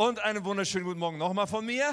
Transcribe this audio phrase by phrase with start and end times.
[0.00, 1.92] Und einen wunderschönen guten Morgen nochmal von mir.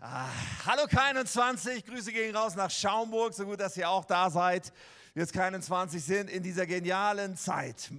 [0.00, 0.26] Ah,
[0.66, 4.72] hallo K21, Grüße gehen raus nach Schaumburg, so gut, dass ihr auch da seid.
[5.14, 7.92] Wir jetzt K21 sind in dieser genialen Zeit,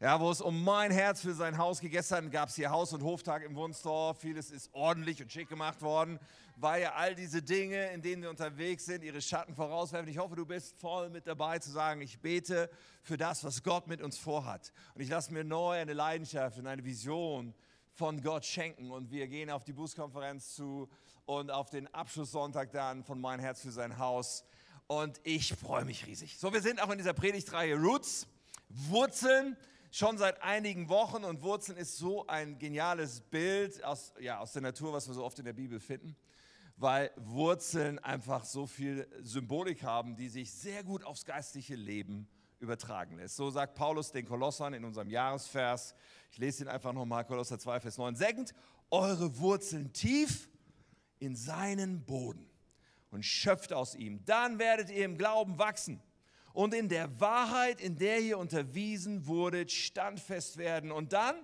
[0.00, 1.90] ja, wo es um mein Herz für sein Haus geht.
[1.90, 4.20] Gestern gab es hier Haus- und Hoftag im Wunstorf.
[4.20, 6.20] Vieles ist ordentlich und schick gemacht worden,
[6.54, 10.08] weil ja all diese Dinge, in denen wir unterwegs sind, ihre Schatten vorauswerfen.
[10.08, 12.70] Ich hoffe, du bist voll mit dabei zu sagen, ich bete
[13.02, 14.72] für das, was Gott mit uns vorhat.
[14.94, 17.52] Und ich lasse mir neu eine Leidenschaft und eine Vision
[17.94, 18.90] von Gott schenken.
[18.90, 20.88] Und wir gehen auf die Bußkonferenz zu
[21.26, 24.44] und auf den Abschlusssonntag dann von Mein Herz für sein Haus.
[24.86, 26.38] Und ich freue mich riesig.
[26.38, 28.26] So, wir sind auch in dieser Predigtreihe Roots,
[28.68, 29.56] Wurzeln,
[29.90, 31.24] schon seit einigen Wochen.
[31.24, 35.24] Und Wurzeln ist so ein geniales Bild aus, ja, aus der Natur, was wir so
[35.24, 36.16] oft in der Bibel finden.
[36.76, 42.28] Weil Wurzeln einfach so viel Symbolik haben, die sich sehr gut aufs geistliche Leben
[42.64, 43.36] übertragen lässt.
[43.36, 45.94] So sagt Paulus den Kolossern in unserem Jahresvers.
[46.32, 48.16] Ich lese ihn einfach nochmal, Kolosser 2, Vers 9.
[48.16, 48.54] Senkt
[48.90, 50.48] eure Wurzeln tief
[51.20, 52.50] in seinen Boden
[53.10, 54.24] und schöpft aus ihm.
[54.24, 56.02] Dann werdet ihr im Glauben wachsen
[56.52, 60.90] und in der Wahrheit, in der ihr unterwiesen wurdet, standfest werden.
[60.90, 61.36] Und dann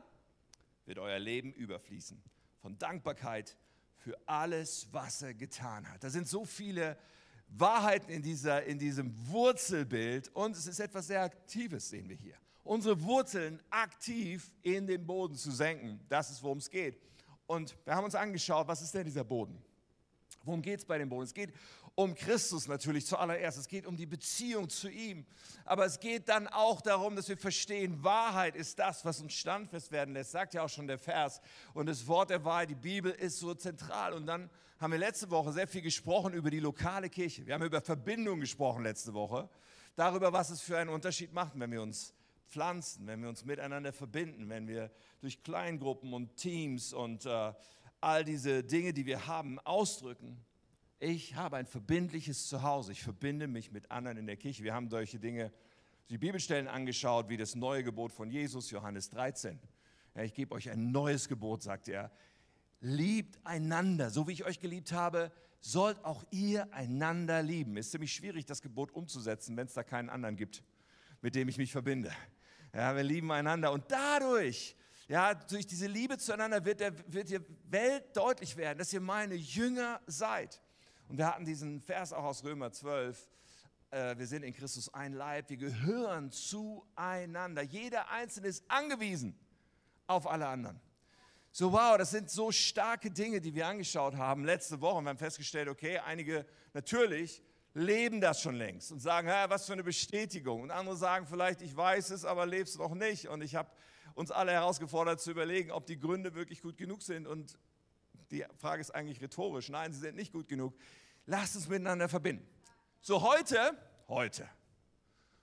[0.86, 2.20] wird euer Leben überfließen
[2.58, 3.56] von Dankbarkeit
[3.96, 6.02] für alles, was er getan hat.
[6.02, 6.96] Da sind so viele
[7.50, 12.34] Wahrheiten in, dieser, in diesem Wurzelbild und es ist etwas sehr Aktives, sehen wir hier.
[12.62, 17.00] Unsere Wurzeln aktiv in den Boden zu senken, das ist, worum es geht.
[17.46, 19.60] Und wir haben uns angeschaut, was ist denn dieser Boden?
[20.44, 21.24] Worum geht es bei dem Boden?
[21.24, 21.52] Es geht
[22.02, 23.58] um Christus natürlich zuallererst.
[23.58, 25.26] Es geht um die Beziehung zu ihm.
[25.64, 29.92] Aber es geht dann auch darum, dass wir verstehen, Wahrheit ist das, was uns standfest
[29.92, 30.30] werden lässt.
[30.30, 31.40] Sagt ja auch schon der Vers.
[31.74, 34.14] Und das Wort der Wahrheit, die Bibel ist so zentral.
[34.14, 34.48] Und dann
[34.78, 37.46] haben wir letzte Woche sehr viel gesprochen über die lokale Kirche.
[37.46, 39.48] Wir haben über Verbindung gesprochen letzte Woche.
[39.94, 42.14] Darüber, was es für einen Unterschied macht, wenn wir uns
[42.48, 47.52] pflanzen, wenn wir uns miteinander verbinden, wenn wir durch Kleingruppen und Teams und äh,
[48.00, 50.42] all diese Dinge, die wir haben, ausdrücken.
[51.02, 52.92] Ich habe ein verbindliches Zuhause.
[52.92, 54.62] Ich verbinde mich mit anderen in der Kirche.
[54.62, 55.50] Wir haben solche Dinge,
[56.10, 59.58] die Bibelstellen angeschaut, wie das neue Gebot von Jesus, Johannes 13.
[60.14, 62.10] Ja, ich gebe euch ein neues Gebot, sagt er.
[62.82, 65.32] Liebt einander, so wie ich euch geliebt habe,
[65.62, 67.78] sollt auch ihr einander lieben.
[67.78, 70.62] Ist ziemlich schwierig, das Gebot umzusetzen, wenn es da keinen anderen gibt,
[71.22, 72.12] mit dem ich mich verbinde.
[72.74, 74.76] Ja, wir lieben einander und dadurch
[75.08, 79.34] ja, durch diese Liebe zueinander wird, der, wird die Welt deutlich werden, dass ihr meine
[79.34, 80.60] Jünger seid.
[81.10, 83.28] Und wir hatten diesen Vers auch aus Römer 12.
[83.90, 87.62] Äh, wir sind in Christus ein Leib, wir gehören zueinander.
[87.62, 89.36] Jeder Einzelne ist angewiesen
[90.06, 90.80] auf alle anderen.
[91.50, 95.02] So, wow, das sind so starke Dinge, die wir angeschaut haben letzte Woche.
[95.02, 97.42] Wir haben festgestellt, okay, einige natürlich
[97.74, 100.62] leben das schon längst und sagen, was für eine Bestätigung.
[100.62, 103.26] Und andere sagen vielleicht, ich weiß es, aber lebst noch nicht.
[103.26, 103.68] Und ich habe
[104.14, 107.26] uns alle herausgefordert zu überlegen, ob die Gründe wirklich gut genug sind.
[107.26, 107.58] Und
[108.30, 109.68] die Frage ist eigentlich rhetorisch.
[109.68, 110.74] Nein, sie sind nicht gut genug.
[111.26, 112.46] Lasst uns miteinander verbinden.
[113.00, 113.76] So heute,
[114.08, 114.48] heute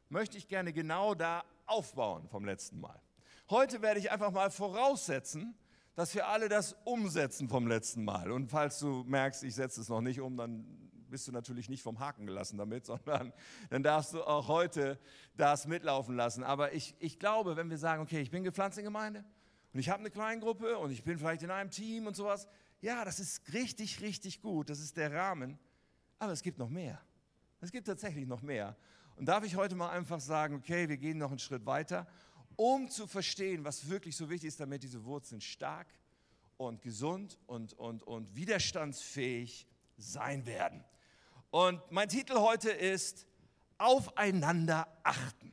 [0.10, 3.02] möchte ich gerne genau da aufbauen vom letzten Mal.
[3.50, 5.56] Heute werde ich einfach mal voraussetzen,
[5.96, 8.32] dass wir alle das umsetzen vom letzten Mal.
[8.32, 10.66] Und falls du merkst, ich setze es noch nicht um, dann
[11.10, 13.34] bist du natürlich nicht vom Haken gelassen damit, sondern
[13.70, 15.00] dann darfst du auch heute
[15.36, 16.44] das mitlaufen lassen.
[16.44, 19.24] Aber ich, ich glaube, wenn wir sagen, okay, ich bin gepflanzt in Gemeinde
[19.74, 22.48] und ich habe eine Kleingruppe und ich bin vielleicht in einem Team und sowas,
[22.82, 25.58] ja, das ist richtig, richtig gut, das ist der Rahmen.
[26.20, 27.02] Aber es gibt noch mehr.
[27.60, 28.76] Es gibt tatsächlich noch mehr.
[29.16, 32.08] Und darf ich heute mal einfach sagen, okay, wir gehen noch einen Schritt weiter,
[32.56, 35.88] um zu verstehen, was wirklich so wichtig ist, damit diese Wurzeln stark
[36.58, 39.68] und gesund und, und, und widerstandsfähig
[39.98, 40.84] sein werden.
[41.50, 43.26] Und mein Titel heute ist
[43.78, 45.52] Aufeinander achten.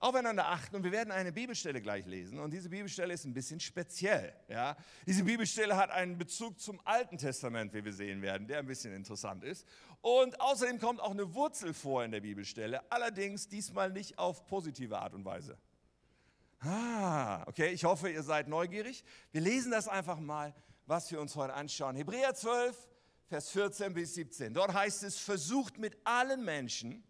[0.00, 3.60] Aufeinander achten und wir werden eine Bibelstelle gleich lesen und diese Bibelstelle ist ein bisschen
[3.60, 4.32] speziell.
[4.48, 4.74] Ja?
[5.06, 8.94] Diese Bibelstelle hat einen Bezug zum Alten Testament, wie wir sehen werden, der ein bisschen
[8.94, 9.66] interessant ist.
[10.00, 14.98] Und außerdem kommt auch eine Wurzel vor in der Bibelstelle, allerdings diesmal nicht auf positive
[14.98, 15.58] Art und Weise.
[16.60, 19.04] Ah, okay, ich hoffe, ihr seid neugierig.
[19.32, 20.54] Wir lesen das einfach mal,
[20.86, 21.94] was wir uns heute anschauen.
[21.96, 22.88] Hebräer 12,
[23.26, 24.54] Vers 14 bis 17.
[24.54, 27.04] Dort heißt es, versucht mit allen Menschen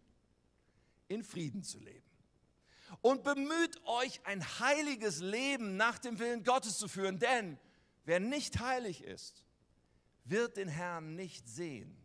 [1.07, 2.00] in Frieden zu leben.
[3.01, 7.57] Und bemüht euch, ein heiliges Leben nach dem Willen Gottes zu führen, denn
[8.05, 9.43] wer nicht heilig ist,
[10.23, 11.97] wird den Herrn nicht sehen.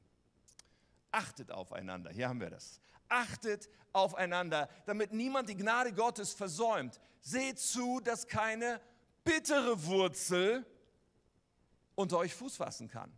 [1.11, 2.81] Achtet aufeinander, hier haben wir das.
[3.09, 6.99] Achtet aufeinander, damit niemand die Gnade Gottes versäumt.
[7.21, 8.81] Seht zu, dass keine
[9.23, 10.65] bittere Wurzel
[11.95, 13.13] unter euch Fuß fassen kann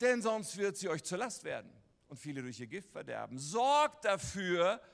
[0.00, 1.70] denn sonst wird sie euch zur Last werden
[2.08, 3.38] und viele durch ihr Gift verderben.
[3.38, 4.86] Sorgt dafür, dass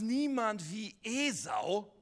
[0.00, 1.92] niemand wie Esau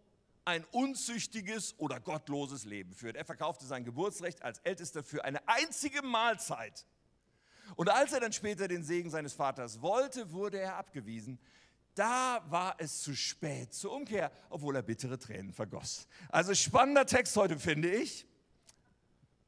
[0.45, 3.17] ein unzüchtiges oder gottloses Leben führt.
[3.17, 6.87] Er verkaufte sein Geburtsrecht als Ältester für eine einzige Mahlzeit.
[7.77, 11.39] Und als er dann später den Segen seines Vaters wollte, wurde er abgewiesen.
[11.95, 16.09] Da war es zu spät zur Umkehr, obwohl er bittere Tränen vergoss.
[16.29, 18.27] Also spannender Text heute, finde ich.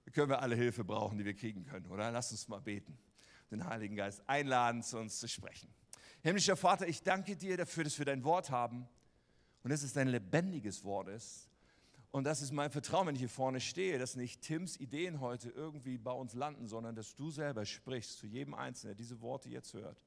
[0.04, 2.10] Da können wir alle Hilfe brauchen, die wir kriegen können, oder?
[2.10, 2.96] Lass uns mal beten,
[3.50, 5.68] den Heiligen Geist einladen, zu uns zu sprechen.
[6.26, 8.88] Himmlischer Vater, ich danke dir dafür, dass wir dein Wort haben
[9.62, 11.48] und dass es ein lebendiges Wort ist.
[12.10, 15.50] Und das ist mein Vertrauen, wenn ich hier vorne stehe, dass nicht Tims Ideen heute
[15.50, 19.50] irgendwie bei uns landen, sondern dass du selber sprichst zu jedem Einzelnen, der diese Worte
[19.50, 20.02] jetzt hört.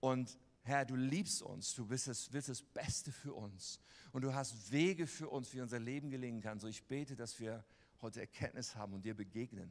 [0.00, 3.80] Und Herr, du liebst uns, du willst das, willst das Beste für uns
[4.12, 6.58] und du hast Wege für uns, wie unser Leben gelingen kann.
[6.58, 7.62] So ich bete, dass wir
[8.00, 9.70] heute Erkenntnis haben und dir begegnen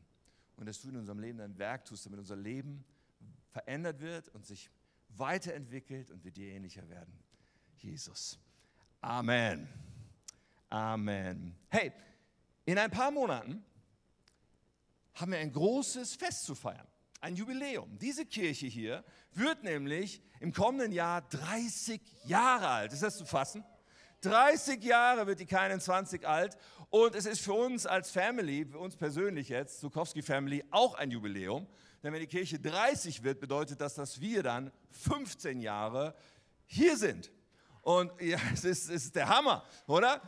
[0.56, 2.86] und dass du in unserem Leben ein Werk tust, damit unser Leben
[3.50, 4.70] verändert wird und sich
[5.18, 7.18] weiterentwickelt und wir dir ähnlicher werden.
[7.78, 8.40] Jesus.
[9.02, 9.68] Amen.
[10.70, 11.56] Amen.
[11.70, 11.92] Hey,
[12.66, 13.64] in ein paar Monaten
[15.16, 16.88] haben wir ein großes Fest zu feiern
[17.24, 17.98] ein Jubiläum.
[18.00, 22.92] Diese Kirche hier wird nämlich im kommenden Jahr 30 Jahre alt.
[22.92, 23.64] Ist das zu fassen?
[24.22, 26.58] 30 Jahre wird die keinen 20 alt
[26.90, 31.12] und es ist für uns als Family, für uns persönlich jetzt, Zukowski Family, auch ein
[31.12, 31.66] Jubiläum.
[32.04, 36.14] Denn wenn die Kirche 30 wird, bedeutet das, dass wir dann 15 Jahre
[36.66, 37.32] hier sind.
[37.82, 40.22] Und ja, es ist, es ist der Hammer, oder?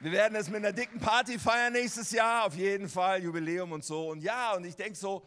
[0.00, 3.84] Wir werden es mit einer dicken Party feiern nächstes Jahr, auf jeden Fall, Jubiläum und
[3.84, 4.08] so.
[4.10, 5.24] Und ja, und ich denke so,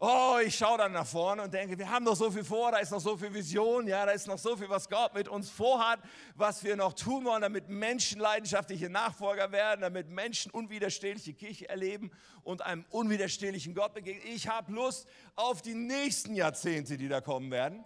[0.00, 2.78] Oh, ich schaue dann nach vorne und denke, wir haben noch so viel vor, da
[2.78, 5.50] ist noch so viel Vision, ja, da ist noch so viel, was Gott mit uns
[5.50, 5.98] vorhat,
[6.36, 12.12] was wir noch tun wollen, damit Menschen leidenschaftliche Nachfolger werden, damit Menschen unwiderstehliche Kirche erleben
[12.44, 14.22] und einem unwiderstehlichen Gott begegnen.
[14.32, 17.84] Ich habe Lust auf die nächsten Jahrzehnte, die da kommen werden.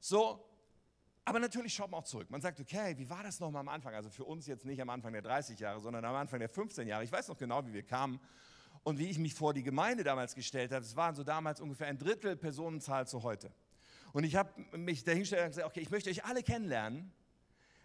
[0.00, 0.42] So,
[1.26, 2.30] aber natürlich schaut man auch zurück.
[2.30, 3.94] Man sagt, okay, wie war das nochmal am Anfang?
[3.94, 6.88] Also für uns jetzt nicht am Anfang der 30 Jahre, sondern am Anfang der 15
[6.88, 7.04] Jahre.
[7.04, 8.18] Ich weiß noch genau, wie wir kamen
[8.84, 11.88] und wie ich mich vor die Gemeinde damals gestellt habe, es waren so damals ungefähr
[11.88, 13.50] ein Drittel Personenzahl zu heute.
[14.12, 17.10] Und ich habe mich dahingestellt und gesagt, okay, ich möchte euch alle kennenlernen.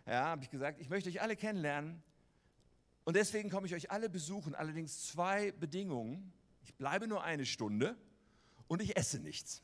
[0.05, 2.03] Ja, habe ich gesagt, ich möchte euch alle kennenlernen.
[3.05, 4.53] Und deswegen komme ich euch alle besuchen.
[4.53, 6.31] Allerdings zwei Bedingungen.
[6.61, 7.95] Ich bleibe nur eine Stunde
[8.67, 9.63] und ich esse nichts.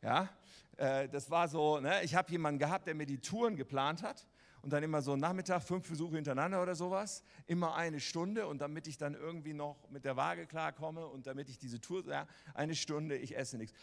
[0.00, 0.30] Ja,
[0.78, 2.02] äh, das war so, ne?
[2.02, 4.26] ich habe jemanden gehabt, der mir die Touren geplant hat
[4.62, 8.86] und dann immer so Nachmittag, fünf Besuche hintereinander oder sowas, immer eine Stunde und damit
[8.86, 12.74] ich dann irgendwie noch mit der Waage klarkomme und damit ich diese Tour, ja, eine
[12.74, 13.76] Stunde, ich esse nichts.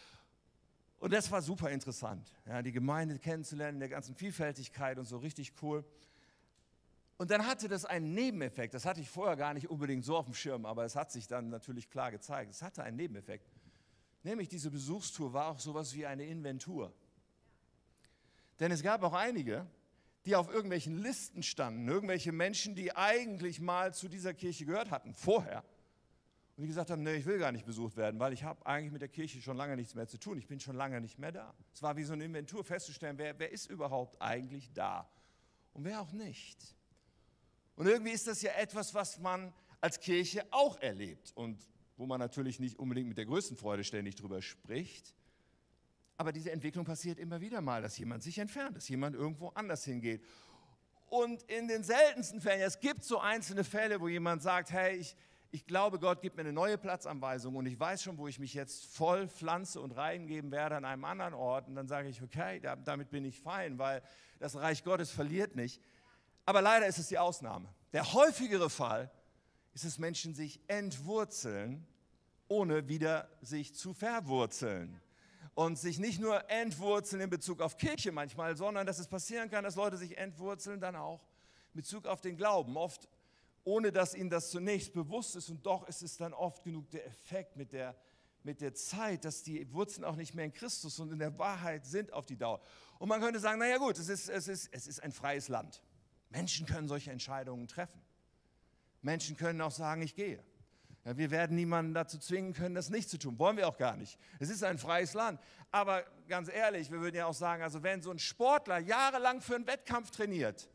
[0.99, 5.53] Und das war super interessant, ja, die Gemeinde kennenzulernen, der ganzen Vielfältigkeit und so richtig
[5.61, 5.83] cool.
[7.17, 10.25] Und dann hatte das einen Nebeneffekt, das hatte ich vorher gar nicht unbedingt so auf
[10.25, 12.51] dem Schirm, aber es hat sich dann natürlich klar gezeigt.
[12.51, 13.47] Es hatte einen Nebeneffekt,
[14.23, 16.93] nämlich diese Besuchstour war auch sowas wie eine Inventur.
[18.59, 19.67] Denn es gab auch einige,
[20.27, 25.13] die auf irgendwelchen Listen standen, irgendwelche Menschen, die eigentlich mal zu dieser Kirche gehört hatten,
[25.13, 25.63] vorher.
[26.57, 28.91] Und die gesagt haben, nee, ich will gar nicht besucht werden, weil ich habe eigentlich
[28.91, 30.37] mit der Kirche schon lange nichts mehr zu tun.
[30.37, 31.53] Ich bin schon lange nicht mehr da.
[31.73, 35.09] Es war wie so eine Inventur festzustellen, wer, wer ist überhaupt eigentlich da
[35.73, 36.75] und wer auch nicht.
[37.77, 41.57] Und irgendwie ist das ja etwas, was man als Kirche auch erlebt und
[41.95, 45.15] wo man natürlich nicht unbedingt mit der größten Freude ständig drüber spricht.
[46.17, 49.83] Aber diese Entwicklung passiert immer wieder mal, dass jemand sich entfernt, dass jemand irgendwo anders
[49.83, 50.23] hingeht.
[51.09, 55.15] Und in den seltensten Fällen, es gibt so einzelne Fälle, wo jemand sagt, hey, ich,
[55.51, 58.55] ich glaube, Gott gibt mir eine neue Platzanweisung und ich weiß schon, wo ich mich
[58.55, 61.67] jetzt voll pflanze und reingeben werde an einem anderen Ort.
[61.67, 64.01] Und dann sage ich, okay, damit bin ich fein, weil
[64.39, 65.79] das Reich Gottes verliert nicht.
[66.45, 67.69] Aber leider ist es die Ausnahme.
[67.93, 69.11] Der häufigere Fall
[69.73, 71.85] ist, dass Menschen sich entwurzeln,
[72.47, 74.99] ohne wieder sich zu verwurzeln
[75.57, 79.63] und sich nicht nur entwurzeln in Bezug auf Kirche manchmal, sondern dass es passieren kann,
[79.63, 81.19] dass Leute sich entwurzeln dann auch
[81.73, 82.77] in Bezug auf den Glauben.
[82.77, 83.09] Oft
[83.63, 87.07] ohne dass ihnen das zunächst bewusst ist und doch ist es dann oft genug der
[87.07, 87.95] Effekt mit der,
[88.43, 91.87] mit der Zeit, dass die Wurzeln auch nicht mehr in Christus und in der Wahrheit
[91.87, 92.61] sind auf die Dauer.
[92.99, 95.81] Und man könnte sagen, naja gut, es ist, es, ist, es ist ein freies Land.
[96.29, 97.99] Menschen können solche Entscheidungen treffen.
[99.01, 100.43] Menschen können auch sagen, ich gehe.
[101.07, 103.39] Ja, wir werden niemanden dazu zwingen können, das nicht zu tun.
[103.39, 104.19] Wollen wir auch gar nicht.
[104.39, 105.39] Es ist ein freies Land.
[105.71, 109.55] Aber ganz ehrlich, wir würden ja auch sagen, also wenn so ein Sportler jahrelang für
[109.55, 110.69] einen Wettkampf trainiert,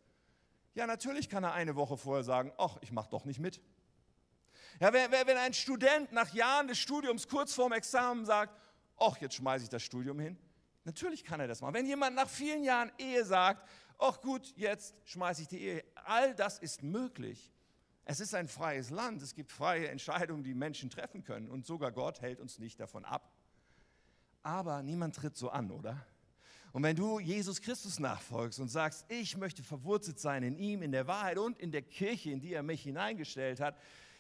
[0.73, 3.61] ja, natürlich kann er eine Woche vorher sagen, ach, ich mache doch nicht mit.
[4.81, 8.59] Ja, wenn, ein Student nach Jahren des Studiums kurz vorm Examen sagt,
[8.97, 10.39] ach, jetzt schmeiße ich das Studium hin,
[10.85, 11.75] natürlich kann er das machen.
[11.75, 16.35] Wenn jemand nach vielen Jahren Ehe sagt, ach gut, jetzt schmeiße ich die Ehe, all
[16.35, 17.52] das ist möglich.
[18.05, 21.93] Es ist ein freies Land, es gibt freie Entscheidungen, die Menschen treffen können und sogar
[21.93, 23.33] Gott hält uns nicht davon ab.
[24.43, 26.05] Aber niemand tritt so an, oder?
[26.73, 30.91] Und wenn du Jesus Christus nachfolgst und sagst, ich möchte verwurzelt sein in ihm, in
[30.91, 33.77] der Wahrheit und in der Kirche, in die er mich hineingestellt hat,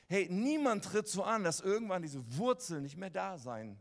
[0.09, 3.81] hey, niemand tritt so an, dass irgendwann diese Wurzeln nicht mehr da sein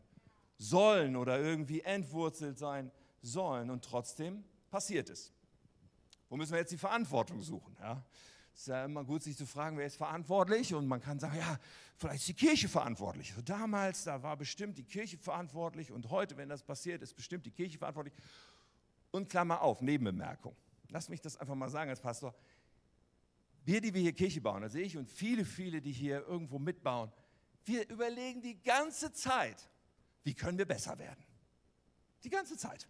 [0.56, 2.90] sollen oder irgendwie entwurzelt sein
[3.20, 3.68] sollen.
[3.68, 5.30] Und trotzdem passiert es.
[6.30, 7.76] Wo müssen wir jetzt die Verantwortung suchen?
[7.78, 8.02] Ja?
[8.54, 10.74] Es ist ja immer gut, sich zu fragen, wer ist verantwortlich?
[10.74, 11.58] Und man kann sagen, ja,
[11.96, 13.30] vielleicht ist die Kirche verantwortlich.
[13.30, 17.46] Also damals, da war bestimmt die Kirche verantwortlich und heute, wenn das passiert, ist bestimmt
[17.46, 18.14] die Kirche verantwortlich.
[19.10, 20.54] Und Klammer auf, Nebenbemerkung.
[20.88, 22.34] Lass mich das einfach mal sagen als Pastor.
[23.64, 27.12] Wir, die wir hier Kirche bauen, also ich und viele, viele, die hier irgendwo mitbauen,
[27.64, 29.68] wir überlegen die ganze Zeit,
[30.24, 31.24] wie können wir besser werden?
[32.24, 32.88] Die ganze Zeit.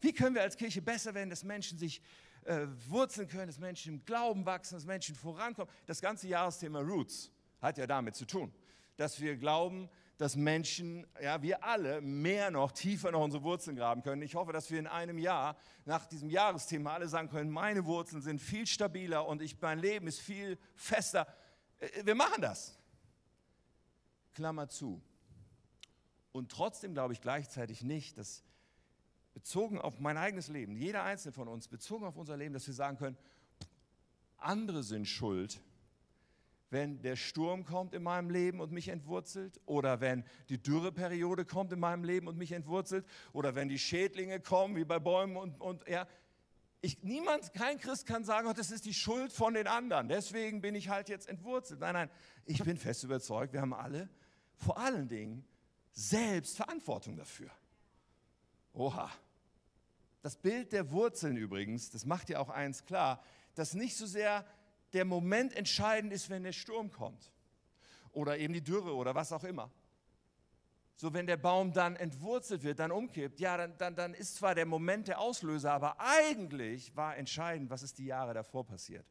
[0.00, 2.02] Wie können wir als Kirche besser werden, dass Menschen sich
[2.48, 5.72] äh, wurzeln können, dass Menschen im Glauben wachsen, dass Menschen vorankommen?
[5.86, 8.52] Das ganze Jahresthema Roots hat ja damit zu tun,
[8.96, 14.02] dass wir glauben, dass Menschen, ja, wir alle mehr noch, tiefer noch unsere Wurzeln graben
[14.02, 14.22] können.
[14.22, 18.20] Ich hoffe, dass wir in einem Jahr nach diesem Jahresthema alle sagen können, meine Wurzeln
[18.20, 21.26] sind viel stabiler und ich, mein Leben ist viel fester.
[21.78, 22.78] Äh, wir machen das.
[24.34, 25.00] Klammer zu.
[26.32, 28.42] Und trotzdem glaube ich gleichzeitig nicht, dass
[29.38, 32.74] bezogen auf mein eigenes Leben, jeder einzelne von uns, bezogen auf unser Leben, dass wir
[32.74, 33.16] sagen können,
[34.36, 35.60] andere sind schuld
[36.70, 41.72] wenn der Sturm kommt in meinem Leben und mich entwurzelt oder wenn die Dürreperiode kommt
[41.72, 45.60] in meinem Leben und mich entwurzelt oder wenn die Schädlinge kommen, wie bei Bäumen und,
[45.60, 46.06] und ja.
[46.80, 50.60] Ich, niemand, kein Christ kann sagen, oh, das ist die Schuld von den anderen, deswegen
[50.60, 51.80] bin ich halt jetzt entwurzelt.
[51.80, 52.10] Nein, nein,
[52.44, 54.08] ich bin fest überzeugt, wir haben alle
[54.54, 55.44] vor allen Dingen
[55.92, 57.50] selbst Verantwortung dafür.
[58.72, 59.10] Oha.
[60.22, 63.22] Das Bild der Wurzeln übrigens, das macht ja auch eins klar,
[63.54, 64.44] dass nicht so sehr
[64.92, 67.32] der Moment entscheidend ist, wenn der Sturm kommt
[68.12, 69.70] oder eben die Dürre oder was auch immer.
[70.96, 74.56] So, wenn der Baum dann entwurzelt wird, dann umkippt, ja, dann, dann, dann ist zwar
[74.56, 79.06] der Moment der Auslöser, aber eigentlich war entscheidend, was ist die Jahre davor passiert.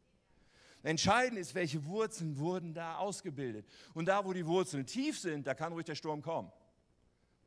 [0.83, 3.65] Entscheidend ist, welche Wurzeln wurden da ausgebildet.
[3.93, 6.51] Und da, wo die Wurzeln tief sind, da kann ruhig der Sturm kommen.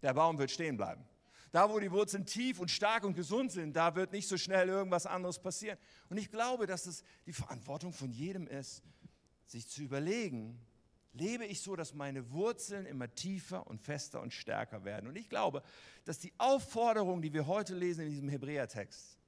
[0.03, 1.05] Der Baum wird stehen bleiben.
[1.53, 4.69] Da, wo die Wurzeln tief und stark und gesund sind, da wird nicht so schnell
[4.69, 5.79] irgendwas anderes passieren.
[6.09, 8.83] Und ich glaube, dass es die Verantwortung von jedem ist,
[9.47, 10.65] sich zu überlegen,
[11.13, 15.09] lebe ich so, dass meine Wurzeln immer tiefer und fester und stärker werden.
[15.09, 15.63] Und ich glaube,
[16.05, 19.19] dass die Aufforderung, die wir heute lesen in diesem Hebräertext,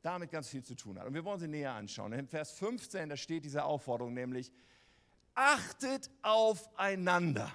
[0.00, 1.06] damit ganz viel zu tun hat.
[1.06, 2.12] Und wir wollen sie näher anschauen.
[2.12, 4.50] In Vers 15, da steht diese Aufforderung nämlich,
[5.34, 7.52] achtet aufeinander.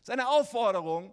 [0.00, 1.12] Das ist eine Aufforderung,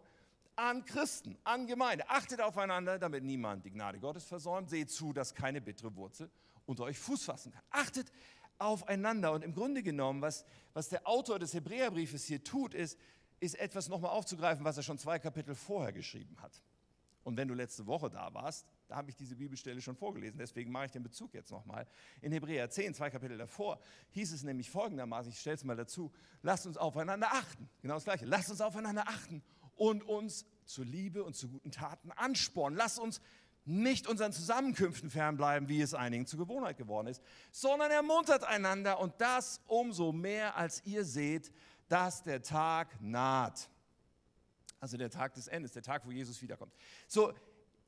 [0.55, 2.09] an Christen, an Gemeinde.
[2.09, 4.69] Achtet aufeinander, damit niemand die Gnade Gottes versäumt.
[4.69, 6.29] Seht zu, dass keine bittere Wurzel
[6.65, 7.63] unter euch Fuß fassen kann.
[7.69, 8.11] Achtet
[8.57, 9.31] aufeinander.
[9.31, 12.97] Und im Grunde genommen, was, was der Autor des Hebräerbriefes hier tut, ist,
[13.39, 16.61] ist etwas nochmal aufzugreifen, was er schon zwei Kapitel vorher geschrieben hat.
[17.23, 20.71] Und wenn du letzte Woche da warst, da habe ich diese Bibelstelle schon vorgelesen, deswegen
[20.71, 21.87] mache ich den Bezug jetzt nochmal.
[22.21, 23.79] In Hebräer 10, zwei Kapitel davor,
[24.11, 26.11] hieß es nämlich folgendermaßen, ich stelle es mal dazu,
[26.43, 27.67] lasst uns aufeinander achten.
[27.81, 29.41] Genau das Gleiche, lasst uns aufeinander achten
[29.75, 32.77] und uns zur Liebe und zu guten Taten anspornen.
[32.77, 33.21] Lass uns
[33.65, 39.19] nicht unseren Zusammenkünften fernbleiben, wie es einigen zur Gewohnheit geworden ist, sondern ermuntert einander und
[39.19, 41.51] das umso mehr, als ihr seht,
[41.87, 43.69] dass der Tag naht.
[44.79, 46.73] Also der Tag des Endes, der Tag, wo Jesus wiederkommt.
[47.07, 47.33] So,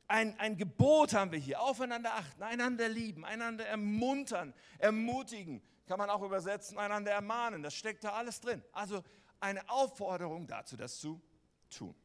[0.08, 6.10] ein, ein Gebot haben wir hier, aufeinander achten, einander lieben, einander ermuntern, ermutigen, kann man
[6.10, 8.64] auch übersetzen, einander ermahnen, das steckt da alles drin.
[8.72, 9.04] Also
[9.40, 11.22] eine Aufforderung dazu, das zu
[11.70, 11.96] tun.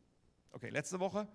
[0.51, 1.27] Okay, letzte Woche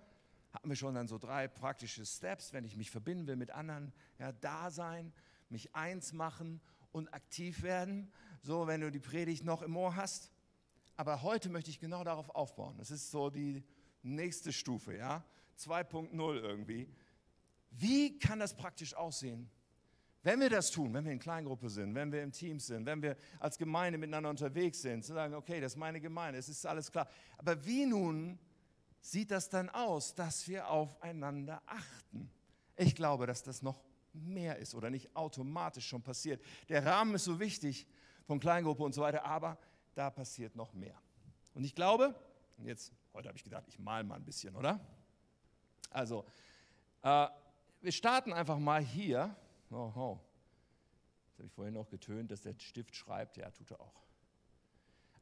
[0.52, 3.94] hatten wir schon dann so drei praktische Steps, wenn ich mich verbinden will mit anderen,
[4.20, 5.14] ja, da sein,
[5.50, 10.32] mich eins machen und aktiv werden, so wenn du die Predigt noch im Ohr hast.
[10.96, 12.78] Aber heute möchte ich genau darauf aufbauen.
[12.78, 13.64] Das ist so die
[14.02, 15.24] nächste Stufe, ja,
[15.60, 16.90] 2.0 irgendwie.
[17.70, 19.50] Wie kann das praktisch aussehen?
[20.28, 23.02] Wenn wir das tun, wenn wir in Kleingruppe sind, wenn wir im Team sind, wenn
[23.02, 26.66] wir als Gemeinde miteinander unterwegs sind, zu sagen, okay, das ist meine Gemeinde, es ist
[26.66, 27.08] alles klar.
[27.38, 28.38] Aber wie nun
[29.00, 32.30] sieht das dann aus, dass wir aufeinander achten?
[32.76, 33.82] Ich glaube, dass das noch
[34.12, 36.44] mehr ist oder nicht automatisch schon passiert.
[36.68, 37.88] Der Rahmen ist so wichtig
[38.26, 39.58] von Kleingruppe und so weiter, aber
[39.96, 41.02] da passiert noch mehr.
[41.54, 42.14] Und ich glaube,
[42.66, 44.78] jetzt, heute habe ich gedacht, ich mal mal ein bisschen, oder?
[45.90, 46.26] Also,
[47.02, 47.28] äh,
[47.80, 49.34] wir starten einfach mal hier
[49.72, 50.20] Oh, oh.
[51.30, 53.38] Das habe ich vorhin noch getönt, dass der Stift schreibt.
[53.38, 54.04] Ja, tut er auch.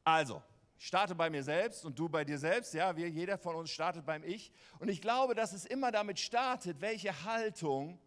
[0.04, 0.42] Also,
[0.78, 2.74] ich starte bei mir selbst und du bei dir selbst.
[2.74, 4.52] Ja, wir, jeder von uns startet beim Ich.
[4.78, 7.98] Und ich glaube, dass es immer damit startet, welche Haltung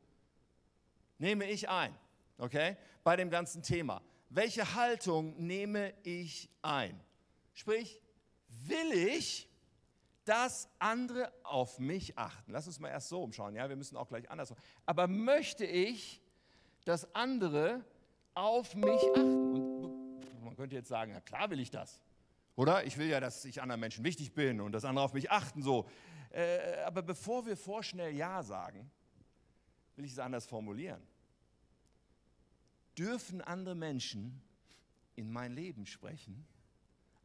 [1.17, 1.96] nehme ich ein.
[2.38, 2.77] Okay?
[3.03, 4.01] Bei dem ganzen Thema.
[4.29, 7.00] Welche Haltung nehme ich ein?
[7.53, 8.00] Sprich,
[8.48, 9.50] will ich,
[10.25, 12.51] dass andere auf mich achten.
[12.51, 14.53] Lass uns mal erst so umschauen, ja, wir müssen auch gleich anders.
[14.86, 16.22] Aber möchte ich,
[16.89, 17.86] dass andere
[18.34, 19.53] auf mich achten?
[19.53, 22.01] Und man könnte jetzt sagen, na klar will ich das.
[22.55, 22.84] Oder?
[22.84, 25.62] Ich will ja, dass ich anderen Menschen wichtig bin und dass andere auf mich achten.
[25.62, 25.88] So.
[26.31, 28.89] Äh, aber bevor wir vorschnell Ja sagen,
[29.96, 31.01] will ich es anders formulieren.
[32.98, 34.41] Dürfen andere Menschen
[35.15, 36.43] in mein Leben sprechen,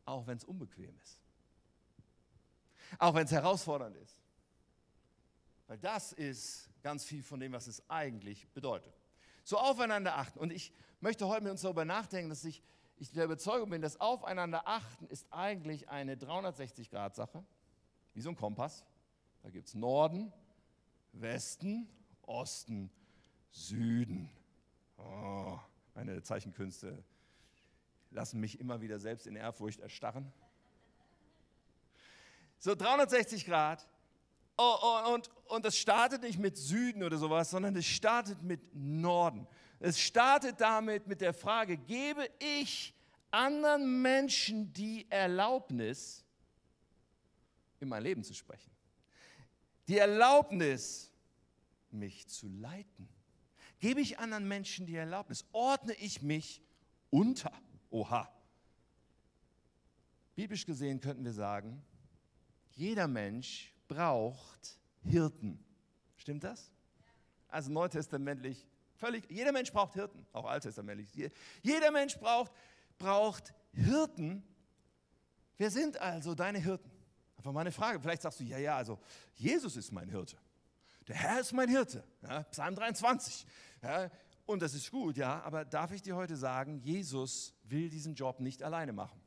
[0.05, 1.19] auch wenn es unbequem ist?
[2.99, 4.21] Auch wenn es herausfordernd ist?
[5.69, 9.04] Weil das ist ganz viel von dem, was es eigentlich bedeutet.
[9.45, 10.39] So aufeinander achten.
[10.39, 12.63] Und ich möchte heute mit uns darüber nachdenken, dass ich,
[12.97, 17.45] ich der Überzeugung bin, dass aufeinander achten ist eigentlich eine 360-Grad-Sache,
[18.15, 18.85] wie so ein Kompass.
[19.43, 20.33] Da gibt es Norden,
[21.13, 21.89] Westen,
[22.23, 22.91] Osten,
[23.51, 24.31] Süden.
[24.97, 25.59] Oh,
[25.95, 27.05] meine Zeichenkünste
[28.11, 30.33] lassen mich immer wieder selbst in Ehrfurcht erstarren.
[32.59, 33.87] So 360 Grad.
[34.57, 38.75] Oh, oh, und, und das startet nicht mit Süden oder sowas, sondern es startet mit
[38.75, 39.47] Norden.
[39.81, 42.95] Es startet damit mit der Frage, gebe ich
[43.31, 46.25] anderen Menschen die Erlaubnis,
[47.81, 48.71] in mein Leben zu sprechen?
[49.89, 51.11] Die Erlaubnis,
[51.91, 53.09] mich zu leiten.
[53.81, 55.45] Gebe ich anderen Menschen die Erlaubnis?
[55.53, 56.63] Ordne ich mich
[57.11, 57.53] unter?
[57.91, 58.31] Oha.
[60.35, 61.85] Biblisch gesehen könnten wir sagen,
[62.73, 65.63] jeder Mensch braucht Hirten.
[66.17, 66.71] Stimmt das?
[67.49, 71.09] Also neutestamentlich völlig, jeder Mensch braucht Hirten, auch alttestamentlich.
[71.63, 72.53] Jeder Mensch braucht,
[72.99, 74.43] braucht Hirten.
[75.57, 76.91] Wer sind also deine Hirten?
[77.37, 78.01] Einfach mal eine Frage.
[78.01, 78.99] Vielleicht sagst du, ja, ja, also
[79.35, 80.37] Jesus ist mein Hirte.
[81.07, 82.03] Der Herr ist mein Hirte.
[82.23, 83.47] Ja, Psalm 23.
[83.83, 84.11] Ja,
[84.47, 88.41] und das ist gut, ja, aber darf ich dir heute sagen, Jesus will diesen Job
[88.41, 89.21] nicht alleine machen.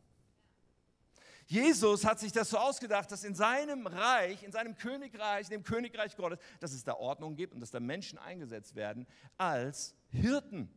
[1.47, 5.63] Jesus hat sich das so ausgedacht, dass in seinem Reich, in seinem Königreich, in dem
[5.63, 10.69] Königreich Gottes, dass es da Ordnung gibt und dass da Menschen eingesetzt werden als Hirten.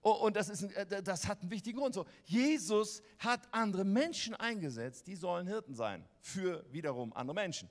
[0.00, 1.94] Und das, ist, äh, das hat einen wichtigen Grund.
[1.94, 7.70] So, Jesus hat andere Menschen eingesetzt, die sollen Hirten sein für wiederum andere Menschen.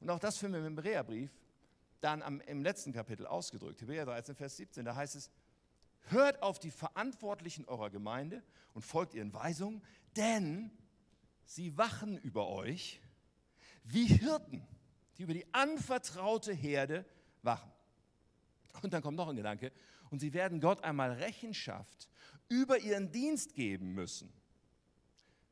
[0.00, 1.30] Und auch das finden wir im Hebräerbrief
[2.00, 3.80] dann am, im letzten Kapitel ausgedrückt.
[3.80, 5.30] Hebräer 13, Vers 17, da heißt es,
[6.08, 8.42] hört auf die Verantwortlichen eurer Gemeinde
[8.74, 9.82] und folgt ihren Weisungen,
[10.16, 10.70] denn
[11.44, 13.00] sie wachen über euch
[13.84, 14.66] wie Hirten,
[15.16, 17.04] die über die anvertraute Herde
[17.42, 17.70] wachen.
[18.82, 19.72] Und dann kommt noch ein Gedanke,
[20.10, 22.08] und sie werden Gott einmal Rechenschaft
[22.48, 24.32] über ihren Dienst geben müssen.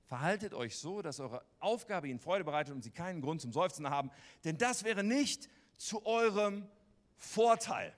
[0.06, 3.88] Verhaltet euch so, dass eure Aufgabe ihnen Freude bereitet und sie keinen Grund zum Seufzen
[3.90, 4.10] haben,
[4.44, 6.66] denn das wäre nicht zu eurem
[7.16, 7.94] Vorteil.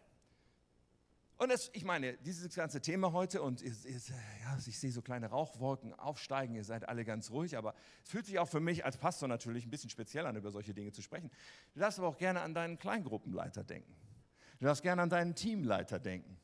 [1.41, 3.99] Und das, ich meine, dieses ganze Thema heute und ihr, ihr,
[4.43, 7.75] ja, ich sehe so kleine Rauchwolken aufsteigen, ihr seid alle ganz ruhig, aber
[8.05, 10.75] es fühlt sich auch für mich als Pastor natürlich ein bisschen speziell an, über solche
[10.75, 11.31] Dinge zu sprechen.
[11.73, 13.97] Du darfst aber auch gerne an deinen Kleingruppenleiter denken.
[14.59, 16.37] Du darfst gerne an deinen Teamleiter denken.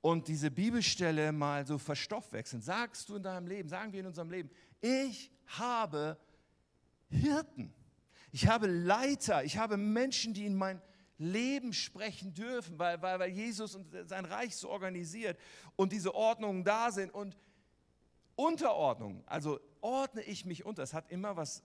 [0.00, 2.62] Und diese Bibelstelle mal so verstoffwechseln.
[2.62, 6.18] Sagst du in deinem Leben, sagen wir in unserem Leben, ich habe
[7.10, 7.72] Hirten.
[8.32, 10.82] Ich habe Leiter, ich habe Menschen, die in mein
[11.18, 15.38] Leben sprechen dürfen, weil, weil, weil Jesus und sein Reich so organisiert
[15.76, 17.12] und diese Ordnungen da sind.
[17.14, 17.36] Und
[18.36, 21.62] Unterordnung, also ordne ich mich unter, es hat immer was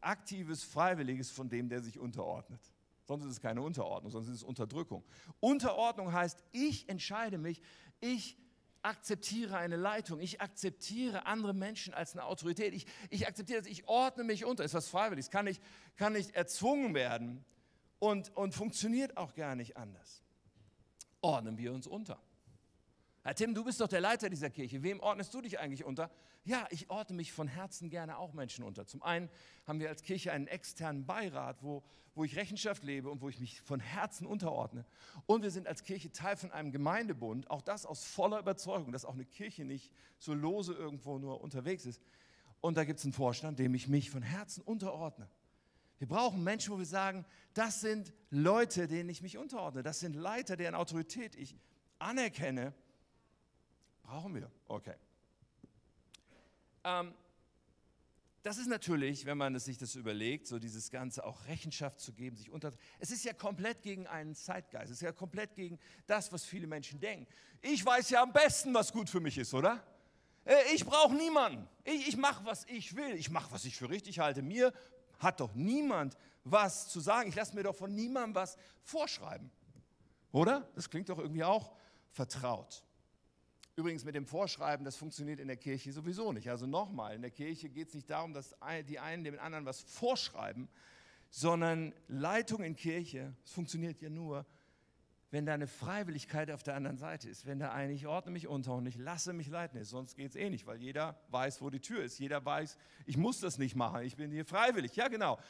[0.00, 2.60] Aktives, Freiwilliges von dem, der sich unterordnet.
[3.06, 5.02] Sonst ist es keine Unterordnung, sonst ist es Unterdrückung.
[5.40, 7.62] Unterordnung heißt, ich entscheide mich,
[8.00, 8.36] ich
[8.82, 13.88] akzeptiere eine Leitung, ich akzeptiere andere Menschen als eine Autorität, ich, ich akzeptiere das, ich
[13.88, 15.62] ordne mich unter, ist was Freiwilliges, kann nicht,
[15.96, 17.44] kann nicht erzwungen werden
[18.04, 20.22] und, und funktioniert auch gar nicht anders.
[21.22, 22.20] Ordnen wir uns unter.
[23.22, 24.82] Herr Tim, du bist doch der Leiter dieser Kirche.
[24.82, 26.10] Wem ordnest du dich eigentlich unter?
[26.44, 28.86] Ja, ich ordne mich von Herzen gerne auch Menschen unter.
[28.86, 29.30] Zum einen
[29.66, 31.82] haben wir als Kirche einen externen Beirat, wo,
[32.14, 34.84] wo ich Rechenschaft lebe und wo ich mich von Herzen unterordne.
[35.24, 39.06] Und wir sind als Kirche Teil von einem Gemeindebund, auch das aus voller Überzeugung, dass
[39.06, 42.02] auch eine Kirche nicht so lose irgendwo nur unterwegs ist.
[42.60, 45.30] Und da gibt es einen Vorstand, dem ich mich von Herzen unterordne.
[46.04, 49.82] Wir brauchen Menschen, wo wir sagen, das sind Leute, denen ich mich unterordne.
[49.82, 51.56] Das sind Leiter, deren Autorität ich
[51.98, 52.74] anerkenne
[54.02, 54.50] Brauchen wir.
[54.68, 54.96] Okay.
[56.84, 57.14] Ähm,
[58.42, 62.36] das ist natürlich, wenn man sich das überlegt, so dieses Ganze auch Rechenschaft zu geben,
[62.36, 62.74] sich unter.
[62.98, 64.90] Es ist ja komplett gegen einen Zeitgeist.
[64.90, 67.26] Es ist ja komplett gegen das, was viele Menschen denken.
[67.62, 69.82] Ich weiß ja am besten, was gut für mich ist, oder?
[70.44, 71.66] Äh, ich brauche niemanden.
[71.84, 73.14] Ich, ich mache, was ich will.
[73.14, 74.42] Ich mache, was ich für richtig halte.
[74.42, 74.74] Mir
[75.18, 77.28] hat doch niemand was zu sagen.
[77.28, 79.50] Ich lasse mir doch von niemandem was vorschreiben.
[80.32, 80.68] Oder?
[80.74, 81.72] Das klingt doch irgendwie auch
[82.10, 82.84] vertraut.
[83.76, 86.48] Übrigens mit dem Vorschreiben, das funktioniert in der Kirche sowieso nicht.
[86.48, 88.54] Also nochmal, in der Kirche geht es nicht darum, dass
[88.88, 90.68] die einen dem anderen was vorschreiben,
[91.30, 94.46] sondern Leitung in Kirche, es funktioniert ja nur,
[95.34, 97.44] wenn da eine Freiwilligkeit auf der anderen Seite ist.
[97.44, 100.30] Wenn da eine, ich ordne mich unter und ich lasse mich leiten ist, sonst geht
[100.30, 102.20] es eh nicht, weil jeder weiß, wo die Tür ist.
[102.20, 104.94] Jeder weiß, ich muss das nicht machen, ich bin hier freiwillig.
[104.94, 105.40] Ja, genau.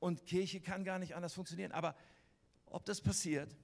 [0.00, 1.70] Und Kirche kann gar nicht anders funktionieren.
[1.70, 1.94] Aber
[2.66, 3.54] ob das passiert,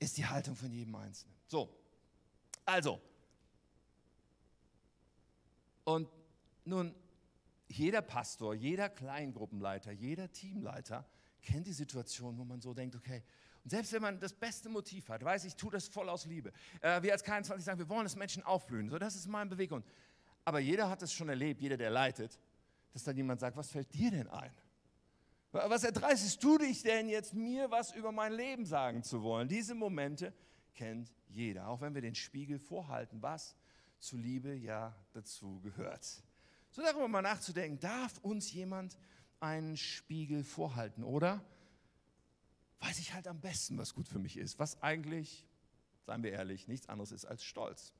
[0.00, 1.36] ist die Haltung von jedem Einzelnen.
[1.46, 1.72] So,
[2.64, 3.00] also,
[5.84, 6.08] und
[6.64, 6.96] nun,
[7.68, 11.06] jeder Pastor, jeder Kleingruppenleiter, jeder Teamleiter
[11.42, 13.22] kennt die Situation, wo man so denkt, okay,
[13.64, 16.52] und selbst wenn man das beste Motiv hat, weiß ich, tue das voll aus Liebe.
[16.80, 18.88] Äh, wir als K21 sagen, wir wollen, dass Menschen aufblühen.
[18.88, 19.84] So, das ist mein Bewegung.
[20.44, 22.38] Aber jeder hat es schon erlebt, jeder, der leitet,
[22.92, 24.52] dass dann jemand sagt, was fällt dir denn ein?
[25.52, 29.48] Was erdreistest du dich denn jetzt, mir was über mein Leben sagen zu wollen?
[29.48, 30.32] Diese Momente
[30.74, 33.56] kennt jeder, auch wenn wir den Spiegel vorhalten, was
[33.98, 36.06] zu Liebe ja dazu gehört.
[36.70, 38.96] So darüber mal nachzudenken, darf uns jemand
[39.40, 41.44] einen Spiegel vorhalten, oder?
[42.80, 45.46] Weiß ich halt am besten, was gut für mich ist, was eigentlich,
[46.06, 47.92] seien wir ehrlich, nichts anderes ist als Stolz.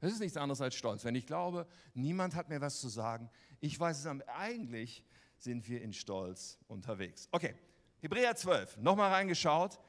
[0.00, 1.04] Das ist nichts anderes als Stolz.
[1.04, 5.04] Wenn ich glaube, niemand hat mir was zu sagen, ich weiß es am, eigentlich
[5.38, 7.28] sind wir in Stolz unterwegs.
[7.32, 7.54] Okay,
[8.00, 9.80] Hebräer 12, nochmal reingeschaut.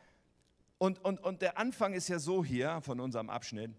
[0.78, 3.74] Und, und, und der Anfang ist ja so hier von unserem Abschnitt,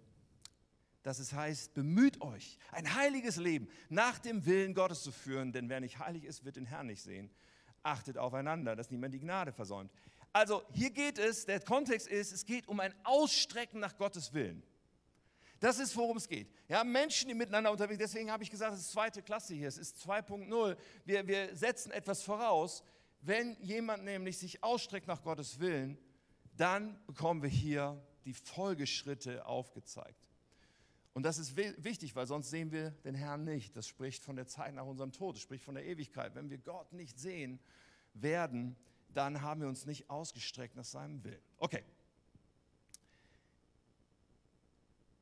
[1.03, 5.69] dass es heißt, bemüht euch, ein heiliges Leben nach dem Willen Gottes zu führen, denn
[5.69, 7.31] wer nicht heilig ist, wird den Herrn nicht sehen.
[7.83, 9.93] Achtet aufeinander, dass niemand die Gnade versäumt.
[10.37, 14.63] Also hier geht es, der Kontext ist, es geht um ein Ausstrecken nach Gottes Willen.
[15.61, 16.53] Das ist, worum es geht.
[16.69, 19.67] Ja, Menschen, die miteinander unterwegs sind, deswegen habe ich gesagt, es ist zweite Klasse hier,
[19.67, 20.77] es ist 2.0.
[21.07, 22.85] Wir, wir setzen etwas voraus.
[23.23, 25.97] Wenn jemand nämlich sich ausstreckt nach Gottes Willen,
[26.55, 30.21] dann bekommen wir hier die Folgeschritte aufgezeigt.
[31.15, 33.75] Und das ist wichtig, weil sonst sehen wir den Herrn nicht.
[33.75, 36.35] Das spricht von der Zeit nach unserem Tod, das spricht von der Ewigkeit.
[36.35, 37.59] Wenn wir Gott nicht sehen
[38.13, 38.77] werden,
[39.17, 41.41] dann haben wir uns nicht ausgestreckt nach seinem Willen.
[41.57, 41.83] Okay.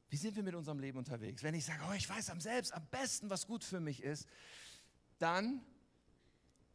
[0.09, 1.43] Wie sind wir mit unserem Leben unterwegs?
[1.43, 4.29] Wenn ich sage, oh, ich weiß am selbst am besten, was gut für mich ist,
[5.19, 5.65] dann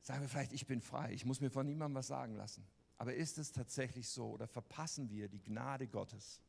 [0.02, 2.66] sagen wir vielleicht, ich bin frei, ich muss mir von niemandem was sagen lassen.
[2.98, 6.42] Aber ist es tatsächlich so oder verpassen wir die Gnade Gottes?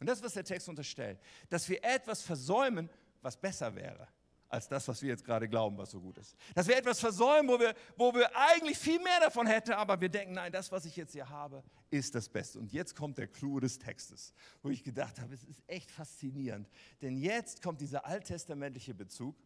[0.00, 4.08] Und das, was der Text unterstellt, dass wir etwas versäumen, was besser wäre
[4.52, 6.36] als das, was wir jetzt gerade glauben, was so gut ist.
[6.54, 10.10] Dass wir etwas versäumen, wo wir, wo wir eigentlich viel mehr davon hätten, aber wir
[10.10, 12.58] denken, nein, das, was ich jetzt hier habe, ist das Beste.
[12.58, 16.68] Und jetzt kommt der Clou des Textes, wo ich gedacht habe, es ist echt faszinierend.
[17.00, 19.36] Denn jetzt kommt dieser alttestamentliche Bezug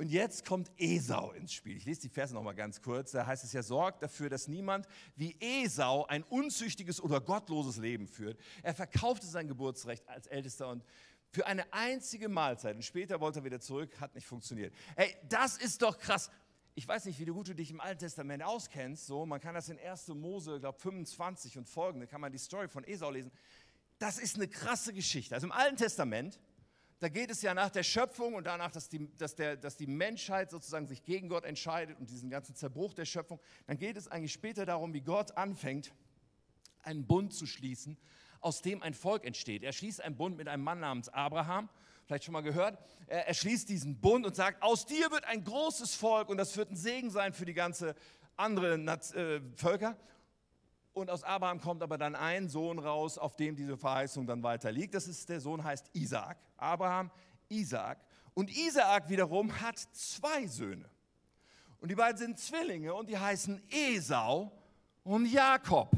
[0.00, 1.76] und jetzt kommt Esau ins Spiel.
[1.76, 3.10] Ich lese die Verse nochmal ganz kurz.
[3.10, 8.06] Da heißt es ja, sorgt dafür, dass niemand wie Esau ein unzüchtiges oder gottloses Leben
[8.06, 8.40] führt.
[8.62, 10.84] Er verkaufte sein Geburtsrecht als Ältester und
[11.30, 12.76] für eine einzige Mahlzeit.
[12.76, 14.74] Und später wollte er wieder zurück, hat nicht funktioniert.
[14.96, 16.30] Hey, das ist doch krass.
[16.74, 19.06] Ich weiß nicht, wie gut du dich im Alten Testament auskennst.
[19.06, 20.08] So, man kann das in 1.
[20.08, 23.30] Mose, glaube 25 und folgende, kann man die Story von Esau lesen.
[23.98, 25.34] Das ist eine krasse Geschichte.
[25.34, 26.40] Also im Alten Testament
[27.00, 29.86] da geht es ja nach der Schöpfung und danach, dass die, dass, der, dass die
[29.86, 33.40] Menschheit sozusagen sich gegen Gott entscheidet und diesen ganzen Zerbruch der Schöpfung.
[33.66, 35.94] Dann geht es eigentlich später darum, wie Gott anfängt,
[36.82, 37.96] einen Bund zu schließen,
[38.40, 39.62] aus dem ein Volk entsteht.
[39.62, 41.68] Er schließt einen Bund mit einem Mann namens Abraham,
[42.04, 42.78] vielleicht schon mal gehört.
[43.06, 46.56] Er, er schließt diesen Bund und sagt, aus dir wird ein großes Volk und das
[46.56, 47.94] wird ein Segen sein für die ganze
[48.36, 49.96] andere äh, Völker.
[50.92, 54.72] Und aus Abraham kommt aber dann ein Sohn raus, auf dem diese Verheißung dann weiter
[54.72, 54.94] liegt.
[54.94, 56.36] Das ist der Sohn heißt Isaac.
[56.56, 57.10] Abraham,
[57.48, 57.98] Isaac.
[58.34, 60.88] Und Isaac wiederum hat zwei Söhne.
[61.80, 64.52] Und die beiden sind Zwillinge und die heißen Esau
[65.02, 65.90] und Jakob.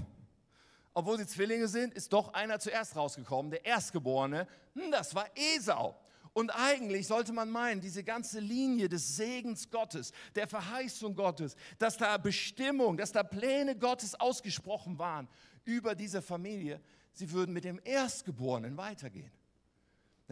[0.94, 4.46] Obwohl sie Zwillinge sind, ist doch einer zuerst rausgekommen, der Erstgeborene.
[4.74, 5.96] Hm, das war Esau.
[6.34, 11.98] Und eigentlich sollte man meinen, diese ganze Linie des Segens Gottes, der Verheißung Gottes, dass
[11.98, 15.28] da Bestimmung, dass da Pläne Gottes ausgesprochen waren
[15.64, 16.80] über diese Familie,
[17.12, 19.30] sie würden mit dem Erstgeborenen weitergehen.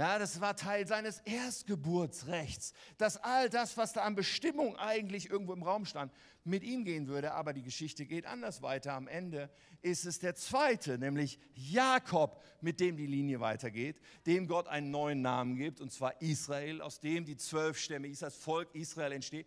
[0.00, 5.52] Ja, das war Teil seines Erstgeburtsrechts, dass all das, was da an Bestimmung eigentlich irgendwo
[5.52, 6.10] im Raum stand,
[6.42, 7.34] mit ihm gehen würde.
[7.34, 8.94] Aber die Geschichte geht anders weiter.
[8.94, 9.50] Am Ende
[9.82, 15.20] ist es der zweite, nämlich Jakob, mit dem die Linie weitergeht, dem Gott einen neuen
[15.20, 19.46] Namen gibt, und zwar Israel, aus dem die zwölf Stämme Israels, Volk Israel entsteht.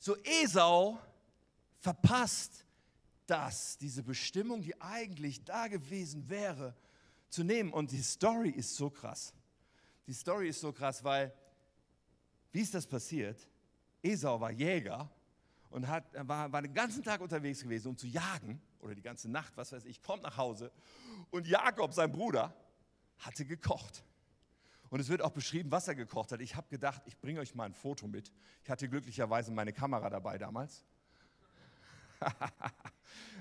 [0.00, 0.98] So Esau
[1.78, 2.64] verpasst
[3.26, 6.74] das, diese Bestimmung, die eigentlich da gewesen wäre,
[7.28, 7.72] zu nehmen.
[7.72, 9.32] Und die Story ist so krass.
[10.10, 11.32] Die Story ist so krass, weil,
[12.50, 13.48] wie ist das passiert?
[14.02, 15.08] Esau war Jäger
[15.70, 19.30] und hat, war, war den ganzen Tag unterwegs gewesen, um zu jagen, oder die ganze
[19.30, 20.72] Nacht, was weiß ich, kommt nach Hause
[21.30, 22.52] und Jakob, sein Bruder,
[23.18, 24.02] hatte gekocht.
[24.88, 26.40] Und es wird auch beschrieben, was er gekocht hat.
[26.40, 28.32] Ich habe gedacht, ich bringe euch mal ein Foto mit.
[28.64, 30.84] Ich hatte glücklicherweise meine Kamera dabei damals.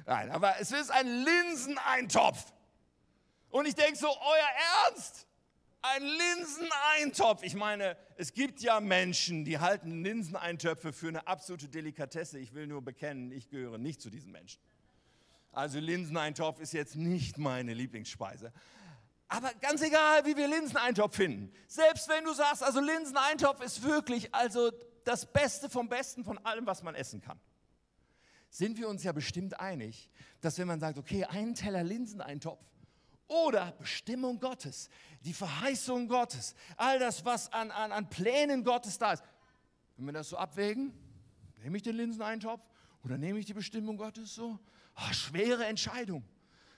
[0.06, 2.54] Nein, aber es ist ein Linseneintopf.
[3.50, 5.26] Und ich denke so, euer Ernst?
[5.82, 7.44] Ein Linseneintopf.
[7.44, 12.38] Ich meine, es gibt ja Menschen, die halten Linseneintöpfe für eine absolute Delikatesse.
[12.38, 14.60] Ich will nur bekennen, ich gehöre nicht zu diesen Menschen.
[15.54, 18.52] Also Linseneintopf ist jetzt nicht meine Lieblingsspeise.
[19.30, 21.52] Aber ganz egal, wie wir Linseneintopf finden.
[21.68, 24.72] Selbst wenn du sagst, also Linseneintopf ist wirklich also
[25.06, 27.40] das Beste vom Besten von allem, was man essen kann.
[28.50, 30.10] Sind wir uns ja bestimmt einig,
[30.42, 32.60] dass wenn man sagt, okay, einen Teller Linseneintopf
[33.30, 34.90] oder Bestimmung Gottes,
[35.22, 39.24] die Verheißung Gottes, all das, was an, an, an Plänen Gottes da ist,
[39.96, 40.94] wenn wir das so abwägen,
[41.58, 42.62] nehme ich den Linseneintopf
[43.04, 44.60] oder nehme ich die Bestimmung Gottes so?
[44.98, 46.24] Oh, schwere Entscheidung.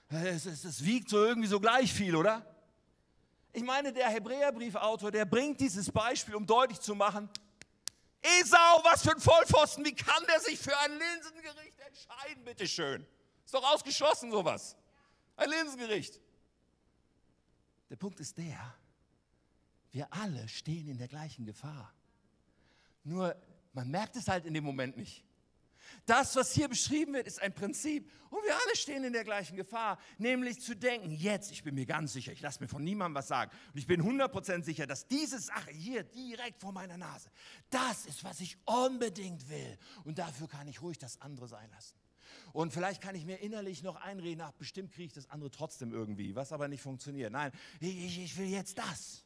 [0.10, 2.46] Es, es, es wiegt so irgendwie so gleich viel, oder?
[3.54, 7.30] Ich meine, der Hebräerbriefautor, der bringt dieses Beispiel, um deutlich zu machen,
[8.22, 13.06] Esau, was für ein Vollpfosten, wie kann der sich für ein Linsengericht entscheiden, bitteschön?
[13.44, 14.76] Ist doch ausgeschlossen sowas.
[15.36, 16.20] Ein Linsengericht.
[17.92, 18.74] Der Punkt ist der,
[19.92, 21.94] wir alle stehen in der gleichen Gefahr.
[23.04, 23.36] Nur
[23.74, 25.26] man merkt es halt in dem Moment nicht.
[26.06, 28.10] Das, was hier beschrieben wird, ist ein Prinzip.
[28.30, 31.86] Und wir alle stehen in der gleichen Gefahr, nämlich zu denken, jetzt, ich bin mir
[31.86, 33.52] ganz sicher, ich lasse mir von niemandem was sagen.
[33.74, 37.30] Und ich bin 100% sicher, dass diese Sache hier direkt vor meiner Nase,
[37.70, 39.78] das ist, was ich unbedingt will.
[40.06, 42.01] Und dafür kann ich ruhig das andere sein lassen.
[42.54, 45.94] Und vielleicht kann ich mir innerlich noch einreden, ach, bestimmt kriege ich das andere trotzdem
[45.94, 47.32] irgendwie, was aber nicht funktioniert.
[47.32, 49.26] Nein, ich, ich will jetzt das.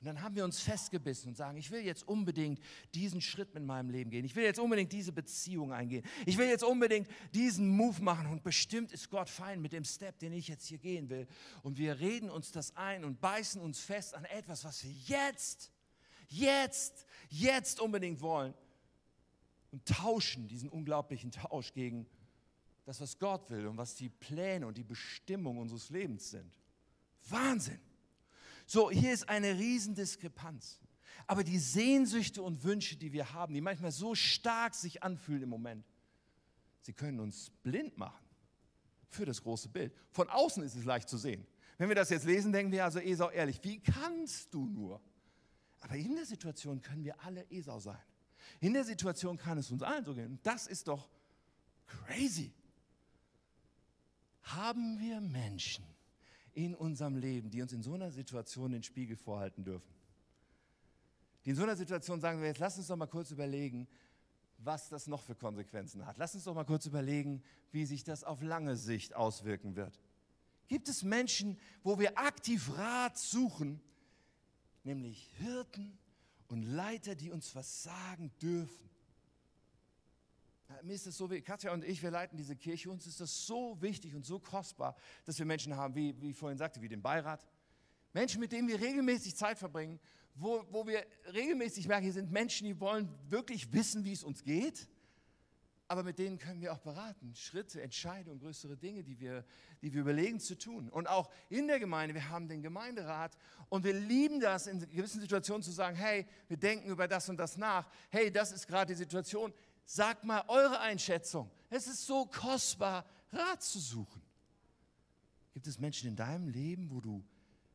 [0.00, 2.58] Und dann haben wir uns festgebissen und sagen, ich will jetzt unbedingt
[2.94, 4.24] diesen Schritt mit meinem Leben gehen.
[4.24, 6.02] Ich will jetzt unbedingt diese Beziehung eingehen.
[6.24, 8.26] Ich will jetzt unbedingt diesen Move machen.
[8.28, 11.26] Und bestimmt ist Gott fein mit dem Step, den ich jetzt hier gehen will.
[11.62, 15.70] Und wir reden uns das ein und beißen uns fest an etwas, was wir jetzt,
[16.28, 18.54] jetzt, jetzt unbedingt wollen.
[19.70, 22.06] Und tauschen diesen unglaublichen Tausch gegen
[22.90, 26.50] das, was Gott will und was die Pläne und die Bestimmung unseres Lebens sind.
[27.28, 27.78] Wahnsinn!
[28.66, 30.80] So, hier ist eine Riesendiskrepanz.
[31.28, 35.50] Aber die Sehnsüchte und Wünsche, die wir haben, die manchmal so stark sich anfühlen im
[35.50, 35.86] Moment,
[36.80, 38.24] sie können uns blind machen
[39.08, 39.94] für das große Bild.
[40.10, 41.46] Von außen ist es leicht zu sehen.
[41.78, 45.00] Wenn wir das jetzt lesen, denken wir also Esau ehrlich, wie kannst du nur?
[45.78, 48.02] Aber in der Situation können wir alle Esau sein.
[48.58, 50.32] In der Situation kann es uns allen so gehen.
[50.32, 51.08] Und das ist doch
[51.86, 52.52] crazy.
[54.42, 55.84] Haben wir Menschen,
[56.54, 59.94] in unserem Leben, die uns in so einer Situation den Spiegel vorhalten dürfen.
[61.44, 63.88] Die in so einer Situation sagen wir jetzt, lass uns doch mal kurz überlegen,
[64.58, 66.18] was das noch für Konsequenzen hat.
[66.18, 69.98] Lass uns doch mal kurz überlegen, wie sich das auf lange Sicht auswirken wird.
[70.68, 73.80] Gibt es Menschen, wo wir aktiv Rat suchen,
[74.84, 75.98] nämlich Hirten
[76.48, 78.89] und Leiter, die uns was sagen dürfen?
[80.82, 83.80] Mir ist es so, Katja und ich, wir leiten diese Kirche, uns ist das so
[83.80, 87.02] wichtig und so kostbar, dass wir Menschen haben, wie, wie ich vorhin sagte, wie den
[87.02, 87.46] Beirat.
[88.12, 90.00] Menschen, mit denen wir regelmäßig Zeit verbringen,
[90.34, 94.42] wo, wo wir regelmäßig merken, hier sind Menschen, die wollen wirklich wissen, wie es uns
[94.42, 94.88] geht,
[95.90, 99.44] aber mit denen können wir auch beraten, Schritte, Entscheidungen, größere Dinge, die wir,
[99.82, 100.88] die wir überlegen zu tun.
[100.88, 103.36] Und auch in der Gemeinde, wir haben den Gemeinderat
[103.68, 107.38] und wir lieben das, in gewissen Situationen zu sagen, hey, wir denken über das und
[107.38, 109.52] das nach, hey, das ist gerade die Situation,
[109.92, 111.50] Sagt mal eure Einschätzung.
[111.68, 114.22] Es ist so kostbar, Rat zu suchen.
[115.52, 117.24] Gibt es Menschen in deinem Leben, wo du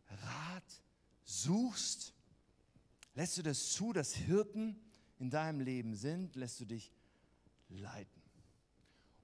[0.08, 0.82] Rat
[1.26, 2.14] suchst?
[3.16, 4.80] Lässt du das zu, dass Hirten
[5.20, 6.38] in deinem Leben sind?
[6.38, 6.94] Lässt du dich
[7.68, 8.22] leiten?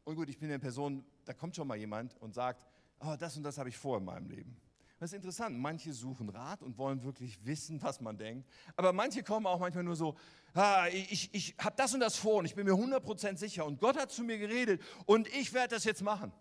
[0.04, 2.68] Und gut, ich bin eine Person, da kommt schon mal jemand und sagt,
[3.00, 4.58] oh, das und das habe ich vor in meinem Leben.
[5.02, 5.58] Das ist interessant.
[5.58, 8.48] Manche suchen Rat und wollen wirklich wissen, was man denkt.
[8.76, 10.16] Aber manche kommen auch manchmal nur so,
[10.54, 13.80] ah, ich, ich habe das und das vor und ich bin mir 100% sicher und
[13.80, 16.32] Gott hat zu mir geredet und ich werde das jetzt machen.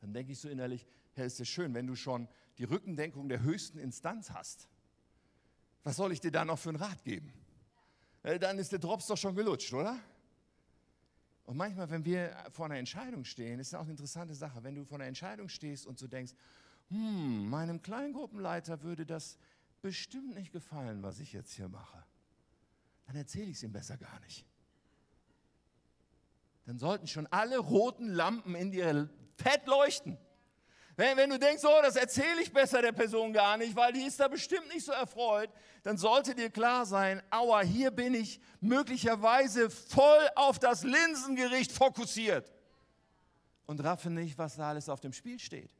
[0.00, 3.42] Dann denke ich so innerlich, Herr, ist es schön, wenn du schon die Rückendenkung der
[3.42, 4.68] höchsten Instanz hast.
[5.84, 7.32] Was soll ich dir da noch für einen Rat geben?
[8.22, 9.98] Äh, dann ist der Drops doch schon gelutscht, oder?
[11.44, 14.74] Und manchmal, wenn wir vor einer Entscheidung stehen, ist ja auch eine interessante Sache, wenn
[14.74, 16.34] du vor einer Entscheidung stehst und so denkst,
[16.90, 19.38] hm, meinem Kleingruppenleiter würde das
[19.80, 22.04] bestimmt nicht gefallen, was ich jetzt hier mache.
[23.08, 24.44] Dann erzähle ich es ihm besser gar nicht.
[26.66, 30.18] Dann sollten schon alle roten Lampen in dir fett leuchten.
[30.94, 34.02] Wenn, wenn du denkst, oh, das erzähle ich besser der Person gar nicht, weil die
[34.02, 35.48] ist da bestimmt nicht so erfreut,
[35.84, 42.52] dann sollte dir klar sein, aua, hier bin ich möglicherweise voll auf das Linsengericht fokussiert
[43.64, 45.70] und raffe nicht, was da alles auf dem Spiel steht.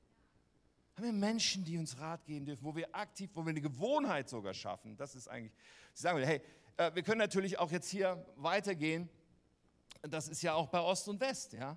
[0.97, 4.31] Haben wir Menschen, die uns Rat geben dürfen, wo wir aktiv, wo wir eine Gewohnheit
[4.31, 4.97] sogar schaffen.
[4.97, 5.53] Das ist eigentlich,
[5.95, 6.41] ich sage, hey,
[6.79, 9.09] äh, wir können natürlich auch jetzt hier weitergehen.
[10.03, 11.77] Das ist ja auch bei Ost und West, ja.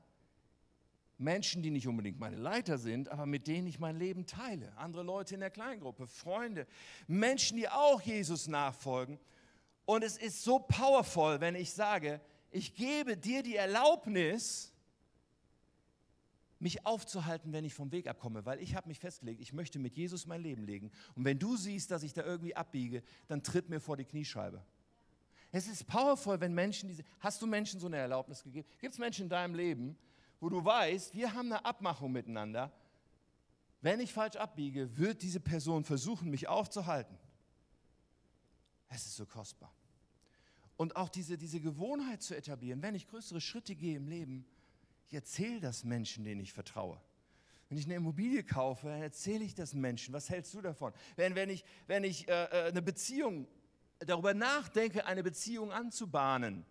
[1.18, 4.76] Menschen, die nicht unbedingt meine Leiter sind, aber mit denen ich mein Leben teile.
[4.78, 6.66] Andere Leute in der Kleingruppe, Freunde,
[7.08, 9.20] Menschen, die auch Jesus nachfolgen.
[9.86, 14.74] Und es ist so powerful, wenn ich sage, ich gebe dir die Erlaubnis,
[16.58, 19.96] mich aufzuhalten, wenn ich vom Weg abkomme, weil ich habe mich festgelegt, ich möchte mit
[19.96, 20.92] Jesus mein Leben legen.
[21.16, 24.64] Und wenn du siehst, dass ich da irgendwie abbiege, dann tritt mir vor die Kniescheibe.
[25.52, 27.04] Es ist powerful, wenn Menschen diese.
[27.20, 28.68] Hast du Menschen so eine Erlaubnis gegeben?
[28.80, 29.98] Gibt es Menschen in deinem Leben,
[30.40, 32.72] wo du weißt, wir haben eine Abmachung miteinander.
[33.82, 37.18] Wenn ich falsch abbiege, wird diese Person versuchen, mich aufzuhalten.
[38.90, 39.74] Es ist so kostbar.
[40.78, 44.46] Und auch diese, diese Gewohnheit zu etablieren, wenn ich größere Schritte gehe im Leben,
[45.08, 47.00] ich erzähle das Menschen, denen ich vertraue.
[47.70, 50.14] Wenn ich eine Immobilie kaufe, erzähle ich das Menschen.
[50.14, 50.94] Was hältst du davon?
[51.16, 53.48] Wenn, wenn ich, wenn ich äh, äh eine Beziehung
[54.06, 56.66] darüber nachdenke, eine Beziehung anzubahnen,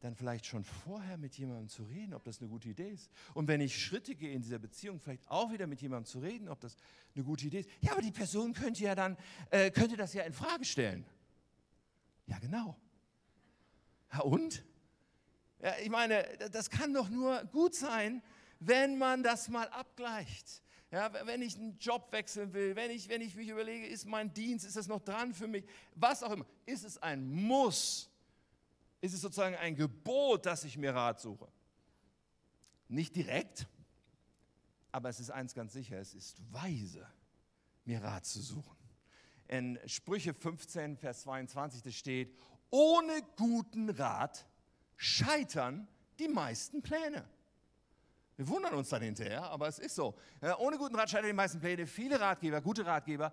[0.00, 3.10] dann vielleicht schon vorher mit jemandem zu reden, ob das eine gute Idee ist.
[3.32, 6.48] Und wenn ich Schritte gehe in dieser Beziehung, vielleicht auch wieder mit jemandem zu reden,
[6.48, 6.76] ob das
[7.14, 7.70] eine gute Idee ist.
[7.80, 9.16] Ja, aber die Person könnte ja dann,
[9.50, 11.06] äh, könnte das ja in Frage stellen.
[12.26, 12.76] Ja, genau.
[14.12, 14.62] Ja, und?
[15.62, 18.22] Ja, ich meine, das kann doch nur gut sein,
[18.60, 20.63] wenn man das mal abgleicht.
[20.94, 24.32] Ja, wenn ich einen Job wechseln will, wenn ich, wenn ich mich überlege, ist mein
[24.32, 25.64] Dienst, ist das noch dran für mich,
[25.96, 28.08] was auch immer, ist es ein Muss
[29.04, 31.46] ist es sozusagen ein Gebot, dass ich mir Rat suche.
[32.88, 33.66] Nicht direkt,
[34.92, 37.06] aber es ist eins ganz sicher, es ist weise,
[37.84, 38.78] mir Rat zu suchen.
[39.46, 42.34] In Sprüche 15, Vers 22, da steht,
[42.70, 44.46] ohne guten Rat
[44.96, 45.86] scheitern
[46.18, 47.28] die meisten Pläne.
[48.36, 50.14] Wir wundern uns dann hinterher, aber es ist so.
[50.40, 51.86] Ja, ohne guten Rat scheitern die meisten Pläne.
[51.86, 53.32] Viele Ratgeber, gute Ratgeber,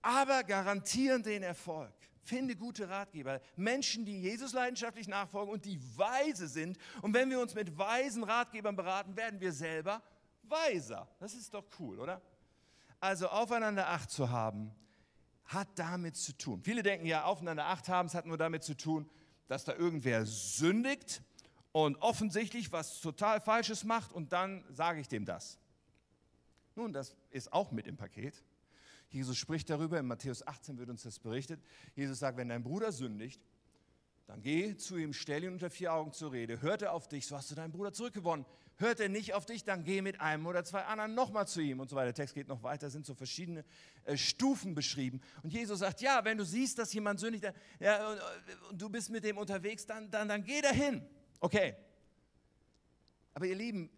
[0.00, 1.92] aber garantieren den Erfolg.
[2.22, 6.76] Finde gute Ratgeber, Menschen, die Jesus leidenschaftlich nachfolgen und die weise sind.
[7.00, 10.02] Und wenn wir uns mit weisen Ratgebern beraten, werden wir selber
[10.42, 11.08] weiser.
[11.18, 12.20] Das ist doch cool, oder?
[13.00, 14.72] Also aufeinander Acht zu haben,
[15.46, 16.60] hat damit zu tun.
[16.62, 19.08] Viele denken ja, aufeinander Acht haben, es hat nur damit zu tun,
[19.46, 21.22] dass da irgendwer sündigt
[21.72, 25.58] und offensichtlich was total Falsches macht und dann sage ich dem das.
[26.74, 28.42] Nun, das ist auch mit im Paket.
[29.10, 31.60] Jesus spricht darüber, in Matthäus 18 wird uns das berichtet.
[31.94, 33.40] Jesus sagt, wenn dein Bruder sündigt,
[34.26, 36.60] dann geh zu ihm, stell ihn unter vier Augen zur Rede.
[36.60, 38.44] Hört er auf dich, so hast du deinen Bruder zurückgewonnen.
[38.76, 41.80] Hört er nicht auf dich, dann geh mit einem oder zwei anderen nochmal zu ihm
[41.80, 42.06] und so weiter.
[42.06, 43.64] Der Text geht noch weiter, sind so verschiedene
[44.04, 45.22] äh, Stufen beschrieben.
[45.42, 48.20] Und Jesus sagt, ja, wenn du siehst, dass jemand sündigt dann, ja, und,
[48.70, 51.02] und, du bist mit dem unterwegs, dann, dann, dann geh dahin.
[51.40, 51.76] Okay.
[53.34, 53.90] Aber ihr Lieben,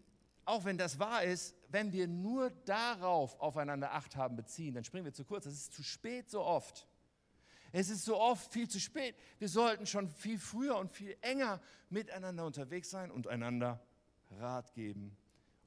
[0.45, 5.05] auch wenn das wahr ist, wenn wir nur darauf aufeinander Acht haben beziehen, dann springen
[5.05, 5.45] wir zu kurz.
[5.45, 6.87] Das ist zu spät so oft.
[7.71, 9.15] Es ist so oft viel zu spät.
[9.39, 13.81] Wir sollten schon viel früher und viel enger miteinander unterwegs sein und einander
[14.31, 15.15] Rat geben.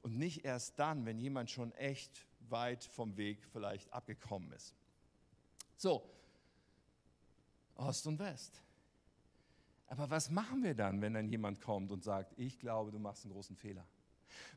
[0.03, 4.75] Und nicht erst dann, wenn jemand schon echt weit vom Weg vielleicht abgekommen ist.
[5.77, 6.07] So,
[7.75, 8.61] Ost und West.
[9.87, 13.23] Aber was machen wir dann, wenn dann jemand kommt und sagt, ich glaube, du machst
[13.23, 13.85] einen großen Fehler?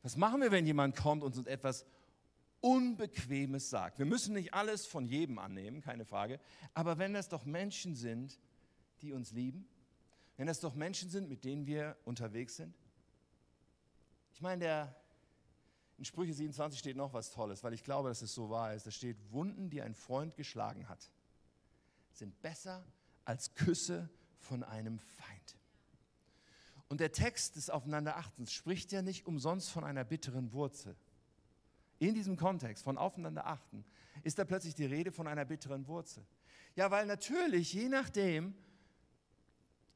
[0.03, 1.85] Was machen wir, wenn jemand kommt und uns etwas
[2.61, 3.99] Unbequemes sagt?
[3.99, 6.41] Wir müssen nicht alles von jedem annehmen, keine Frage.
[6.75, 8.38] Aber wenn das doch Menschen sind,
[9.03, 9.69] die uns lieben,
[10.37, 12.75] wenn das doch Menschen sind, mit denen wir unterwegs sind.
[14.33, 14.97] Ich meine, der,
[15.99, 18.87] in Sprüche 27 steht noch was Tolles, weil ich glaube, dass es so wahr ist.
[18.87, 21.11] Da steht, Wunden, die ein Freund geschlagen hat,
[22.12, 22.85] sind besser
[23.25, 25.59] als Küsse von einem Feind.
[26.88, 30.96] Und der Text des Aufeinanderachtens spricht ja nicht umsonst von einer bitteren Wurzel.
[31.98, 33.85] In diesem Kontext von Aufeinanderachten
[34.22, 36.24] ist da plötzlich die Rede von einer bitteren Wurzel.
[36.77, 38.55] Ja, weil natürlich, je nachdem,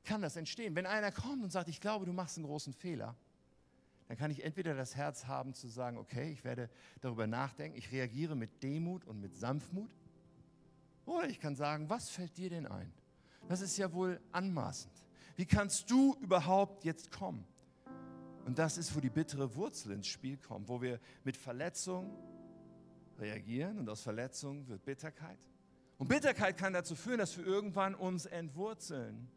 [0.05, 0.75] kann das entstehen.
[0.75, 3.17] Wenn einer kommt und sagt, ich glaube, du machst einen großen Fehler,
[4.09, 6.69] dann kann ich entweder das Herz haben zu sagen, okay, ich werde
[7.01, 9.91] darüber nachdenken, ich reagiere mit Demut und mit Sanftmut.
[11.07, 12.93] Oder ich kann sagen, was fällt dir denn ein?
[13.49, 14.93] Das ist ja wohl anmaßend.
[15.37, 17.45] Wie kannst du überhaupt jetzt kommen?
[18.45, 22.11] Und das ist, wo die bittere Wurzel ins Spiel kommt, wo wir mit Verletzung
[23.19, 25.39] reagieren und aus Verletzung wird Bitterkeit.
[25.99, 29.29] Und Bitterkeit kann dazu führen, dass wir irgendwann uns entwurzeln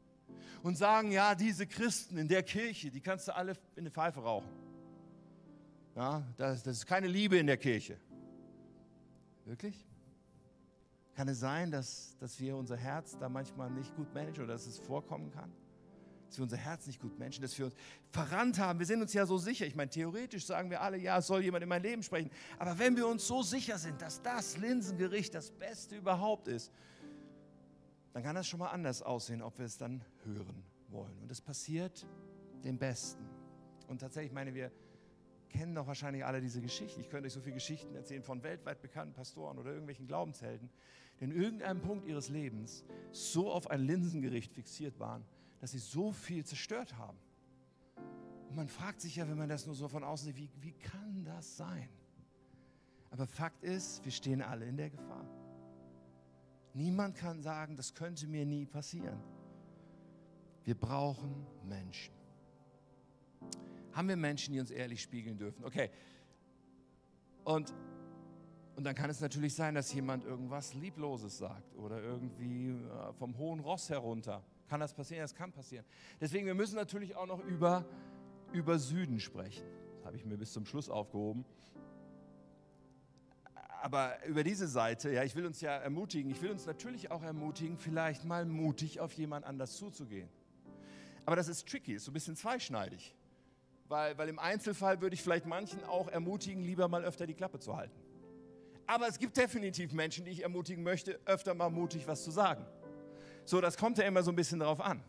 [0.64, 4.22] und sagen, ja, diese Christen in der Kirche, die kannst du alle in eine Pfeife
[4.22, 4.50] rauchen.
[5.96, 7.98] Ja, das, das ist keine Liebe in der Kirche.
[9.46, 9.86] Wirklich?
[11.16, 14.68] Kann es sein, dass, dass wir unser Herz da manchmal nicht gut managen oder dass
[14.68, 15.52] es vorkommen kann?
[16.28, 17.76] dass wir unser Herz nicht gut menschen, dass wir uns
[18.10, 18.80] verrannt haben.
[18.80, 19.66] Wir sind uns ja so sicher.
[19.66, 22.30] Ich meine, theoretisch sagen wir alle, ja, es soll jemand in mein Leben sprechen.
[22.58, 26.72] Aber wenn wir uns so sicher sind, dass das Linsengericht das Beste überhaupt ist,
[28.14, 31.18] dann kann das schon mal anders aussehen, ob wir es dann hören wollen.
[31.22, 32.06] Und es passiert
[32.64, 33.26] dem Besten.
[33.88, 34.72] Und tatsächlich, meine wir
[35.50, 37.00] kennen doch wahrscheinlich alle diese Geschichten.
[37.00, 40.70] Ich könnte euch so viele Geschichten erzählen von weltweit bekannten Pastoren oder irgendwelchen Glaubenshelden,
[41.20, 45.24] in irgendeinem Punkt ihres Lebens so auf ein Linsengericht fixiert waren,
[45.60, 47.18] dass sie so viel zerstört haben.
[48.50, 50.74] Und man fragt sich ja, wenn man das nur so von außen sieht, wie, wie
[50.74, 51.90] kann das sein?
[53.12, 55.26] Aber Fakt ist, wir stehen alle in der Gefahr.
[56.74, 59.22] Niemand kann sagen, das könnte mir nie passieren.
[60.66, 62.14] Wir brauchen Menschen.
[63.94, 65.64] Haben wir Menschen, die uns ehrlich spiegeln dürfen?
[65.64, 65.90] Okay.
[67.46, 67.74] Und,
[68.76, 73.38] und dann kann es natürlich sein, dass jemand irgendwas Liebloses sagt oder irgendwie äh, vom
[73.38, 74.44] hohen Ross herunter.
[74.68, 75.22] Kann das passieren?
[75.22, 75.86] Das kann passieren.
[76.20, 77.86] Deswegen, wir müssen natürlich auch noch über,
[78.52, 79.66] über Süden sprechen.
[79.98, 81.46] Das habe ich mir bis zum Schluss aufgehoben
[83.86, 87.22] aber über diese Seite, ja, ich will uns ja ermutigen, ich will uns natürlich auch
[87.22, 90.28] ermutigen, vielleicht mal mutig auf jemand anders zuzugehen.
[91.24, 93.14] Aber das ist tricky, ist so ein bisschen zweischneidig.
[93.88, 97.60] Weil, weil im Einzelfall würde ich vielleicht manchen auch ermutigen, lieber mal öfter die Klappe
[97.60, 97.96] zu halten.
[98.88, 102.66] Aber es gibt definitiv Menschen, die ich ermutigen möchte, öfter mal mutig was zu sagen.
[103.46, 105.04] So, das kommt ja immer so ein bisschen darauf an.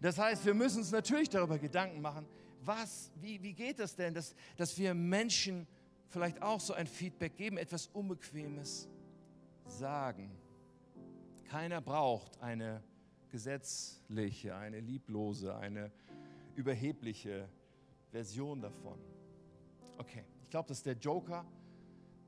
[0.00, 2.26] Das heißt, wir müssen uns natürlich darüber Gedanken machen,
[2.62, 5.66] was, wie, wie geht das denn, dass, dass wir Menschen
[6.08, 8.88] vielleicht auch so ein Feedback geben, etwas Unbequemes
[9.66, 10.30] sagen.
[11.44, 12.82] Keiner braucht eine
[13.30, 15.90] gesetzliche, eine lieblose, eine
[16.54, 17.48] überhebliche
[18.10, 18.98] Version davon.
[19.98, 21.44] Okay, ich glaube, dass der Joker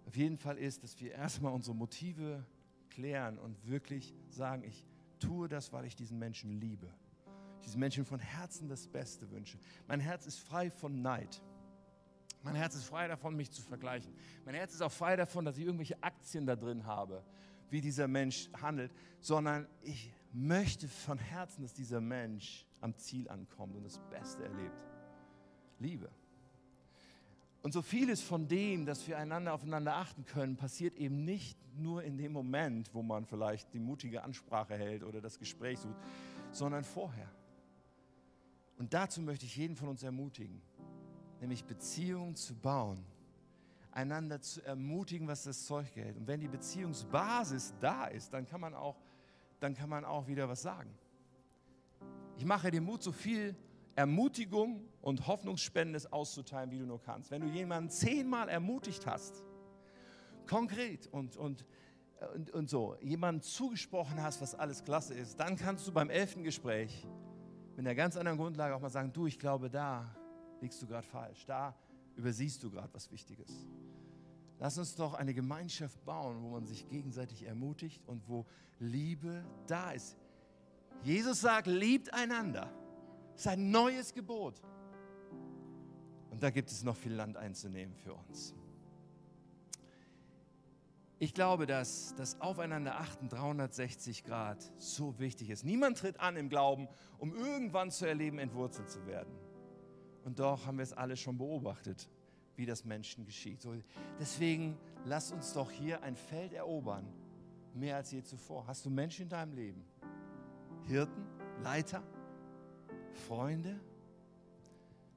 [0.09, 2.43] auf jeden Fall ist, dass wir erstmal unsere Motive
[2.89, 4.87] klären und wirklich sagen, ich
[5.21, 6.87] tue das, weil ich diesen Menschen liebe.
[7.59, 9.59] Ich diesen Menschen von Herzen das Beste wünsche.
[9.87, 11.43] Mein Herz ist frei von Neid.
[12.43, 14.15] Mein Herz ist frei davon, mich zu vergleichen.
[14.47, 17.23] Mein Herz ist auch frei davon, dass ich irgendwelche Aktien da drin habe,
[17.69, 23.77] wie dieser Mensch handelt, sondern ich möchte von Herzen, dass dieser Mensch am Ziel ankommt
[23.77, 24.87] und das Beste erlebt.
[25.79, 26.09] Liebe.
[27.63, 32.03] Und so vieles von dem, dass wir einander aufeinander achten können, passiert eben nicht nur
[32.03, 35.99] in dem Moment, wo man vielleicht die mutige Ansprache hält oder das Gespräch sucht,
[36.53, 37.29] sondern vorher.
[38.79, 40.63] Und dazu möchte ich jeden von uns ermutigen
[41.41, 43.05] nämlich Beziehungen zu bauen,
[43.93, 46.17] einander zu ermutigen, was das Zeug hält.
[46.17, 48.97] Und wenn die Beziehungsbasis da ist, dann kann man auch,
[49.61, 50.91] dann kann man auch wieder was sagen.
[52.37, 53.57] Ich mache dir Mut, so viel
[53.99, 57.33] Ermutigung und Hoffnungsspendendes auszuteilen, wie du nur kannst.
[57.33, 59.43] Wenn du jemanden zehnmal ermutigt hast,
[60.47, 61.67] konkret und, und,
[62.33, 66.45] und, und so, jemandem zugesprochen hast, was alles klasse ist, dann kannst du beim elften
[66.45, 67.09] Gespräch
[67.75, 70.15] mit einer ganz anderen Grundlage auch mal sagen, du, ich glaube da,
[70.61, 71.45] liegst du gerade falsch.
[71.45, 71.75] Da
[72.15, 73.67] übersiehst du gerade was Wichtiges.
[74.61, 78.47] Lass uns doch eine Gemeinschaft bauen, wo man sich gegenseitig ermutigt und wo
[78.79, 80.17] Liebe da ist.
[81.03, 82.73] Jesus sagt, liebt einander.
[83.39, 84.61] Das ist ein neues Gebot.
[86.33, 88.53] Und da gibt es noch viel Land einzunehmen für uns.
[91.21, 95.65] Ich glaube, dass das Aufeinanderachten 360 Grad so wichtig ist.
[95.65, 99.33] Niemand tritt an im Glauben, um irgendwann zu erleben, entwurzelt zu werden.
[100.25, 102.11] Und doch haben wir es alle schon beobachtet,
[102.57, 103.63] wie das Menschen geschieht.
[103.63, 103.73] So,
[104.19, 107.07] deswegen lass uns doch hier ein Feld erobern,
[107.73, 108.67] mehr als je zuvor.
[108.67, 109.85] Hast du Menschen in deinem Leben?
[110.89, 111.25] Hirten,
[111.63, 112.03] Leiter,
[113.13, 113.79] Freunde,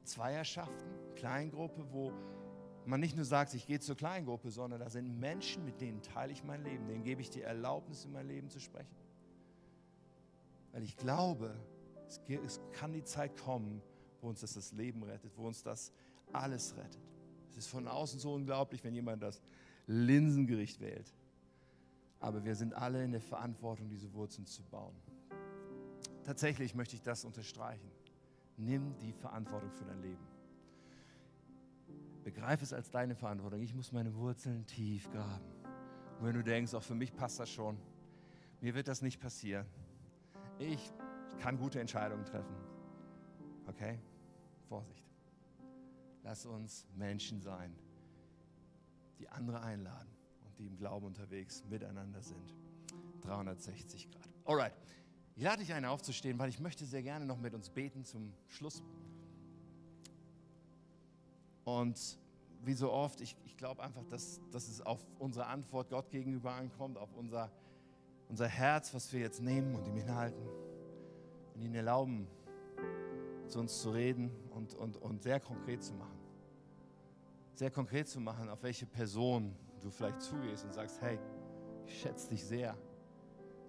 [0.04, 2.12] Zweierschaften, Kleingruppe, wo
[2.86, 6.32] man nicht nur sagt, ich gehe zur Kleingruppe, sondern da sind Menschen, mit denen teile
[6.34, 8.96] ich mein Leben, denen gebe ich die Erlaubnis, in mein Leben zu sprechen.
[10.72, 11.54] Weil ich glaube,
[12.08, 13.82] es, kann die Zeit kommen,
[14.22, 15.92] wo uns das das Leben rettet, wo uns das
[16.34, 17.02] alles rettet.
[17.50, 19.42] Es ist von außen so unglaublich, wenn jemand das
[19.88, 21.14] Linsengericht wählt.
[22.20, 24.96] Aber wir sind alle in der Verantwortung, diese Wurzeln zu bauen.
[26.24, 27.90] Tatsächlich möchte ich das unterstreichen.
[28.58, 30.28] Nimm die Verantwortung für dein Leben.
[32.24, 33.62] Begreif es als deine Verantwortung.
[33.62, 35.46] Ich muss meine Wurzeln tief graben.
[36.20, 37.78] Und wenn du denkst, auch für mich passt das schon,
[38.60, 39.66] mir wird das nicht passieren.
[40.60, 40.94] Ich
[41.40, 42.56] kann gute Entscheidungen treffen.
[43.66, 44.00] Okay?
[44.70, 45.04] Vorsicht.
[46.24, 47.76] Lass uns Menschen sein,
[49.18, 50.10] die andere einladen
[50.46, 52.54] und die im Glauben unterwegs miteinander sind.
[53.22, 54.30] 360 Grad.
[54.46, 54.74] Alright.
[55.36, 58.34] Ich lade dich ein, aufzustehen, weil ich möchte sehr gerne noch mit uns beten zum
[58.50, 58.84] Schluss.
[61.64, 62.20] Und
[62.64, 66.52] wie so oft, ich, ich glaube einfach, dass, dass es auf unsere Antwort Gott gegenüber
[66.52, 67.52] ankommt, auf unser,
[68.30, 70.48] unser Herz, was wir jetzt nehmen und ihm hinhalten
[71.56, 72.28] und ihn erlauben,
[73.48, 76.20] zu uns zu reden und, und, und sehr konkret zu machen.
[77.56, 81.20] Sehr konkret zu machen, auf welche Person du vielleicht zugehst und sagst, hey,
[81.86, 82.78] ich schätze dich sehr.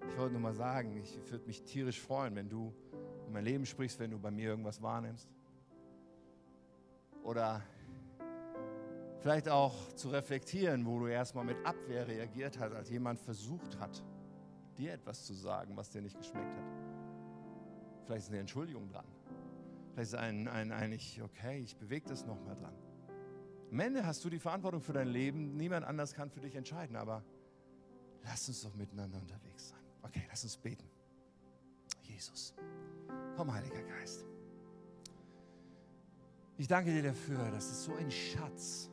[0.09, 2.73] Ich wollte nur mal sagen, ich würde mich tierisch freuen, wenn du
[3.27, 5.29] in mein Leben sprichst, wenn du bei mir irgendwas wahrnimmst.
[7.23, 7.61] Oder
[9.19, 14.03] vielleicht auch zu reflektieren, wo du erstmal mit Abwehr reagiert hast, als jemand versucht hat,
[14.77, 16.65] dir etwas zu sagen, was dir nicht geschmeckt hat.
[18.05, 19.05] Vielleicht ist eine Entschuldigung dran.
[19.93, 22.73] Vielleicht ist ein, ein, ein ich, okay, ich bewege das nochmal dran.
[23.71, 25.55] Am Ende hast du die Verantwortung für dein Leben.
[25.55, 27.23] Niemand anders kann für dich entscheiden, aber
[28.23, 29.82] lass uns doch miteinander unterwegs sein.
[30.03, 30.87] Okay, lass uns beten.
[32.03, 32.53] Jesus,
[33.35, 34.25] komm, Heiliger Geist.
[36.57, 38.89] Ich danke dir dafür, das ist so ein Schatz,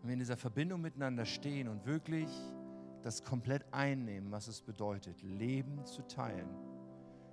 [0.00, 2.30] wenn wir in dieser Verbindung miteinander stehen und wirklich
[3.02, 6.48] das komplett einnehmen, was es bedeutet, Leben zu teilen,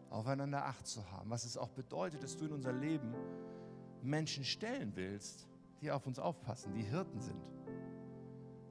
[0.10, 3.14] aufeinander Acht zu haben, was es auch bedeutet, dass du in unser Leben
[4.02, 5.48] Menschen stellen willst,
[5.82, 7.42] die auf uns aufpassen, die Hirten sind.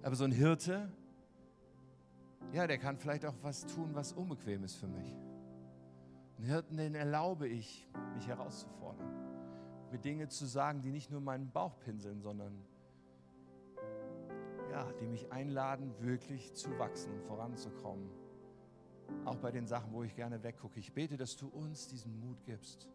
[0.03, 0.91] Aber so ein Hirte,
[2.57, 5.15] ja, der kann vielleicht auch was tun, was unbequem ist für mich.
[6.39, 9.13] Ein Hirten, den erlaube ich, mich herauszufordern,
[9.91, 12.65] mir Dinge zu sagen, die nicht nur meinen Bauch pinseln, sondern
[14.71, 18.09] ja, die mich einladen, wirklich zu wachsen und voranzukommen.
[19.27, 20.81] Auch bei den Sachen, wo ich gerne weggucke.
[20.81, 22.89] Ich bete, dass du uns diesen Mut gibst.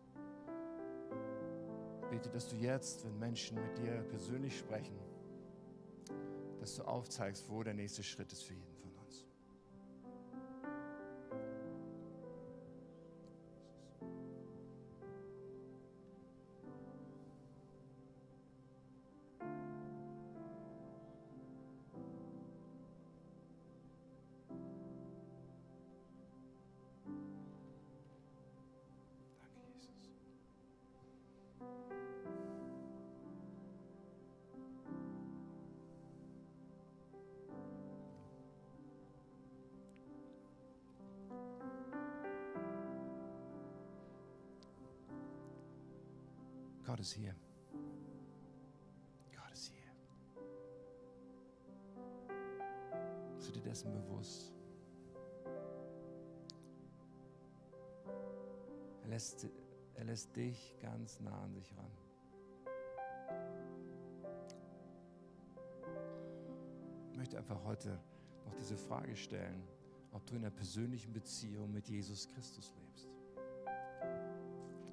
[2.02, 4.98] Ich bete, dass du jetzt, wenn Menschen mit dir persönlich sprechen,
[6.60, 8.71] dass du aufzeigst, wo der nächste Schritt ist für jeden
[47.12, 47.36] Ist hier.
[49.36, 49.92] Gott ist hier.
[53.36, 54.54] Bist dir dessen bewusst?
[59.04, 59.46] Er lässt,
[59.96, 61.92] er lässt dich ganz nah an sich ran.
[67.12, 68.00] Ich möchte einfach heute
[68.46, 69.62] noch diese Frage stellen,
[70.14, 73.11] ob du in einer persönlichen Beziehung mit Jesus Christus lebst.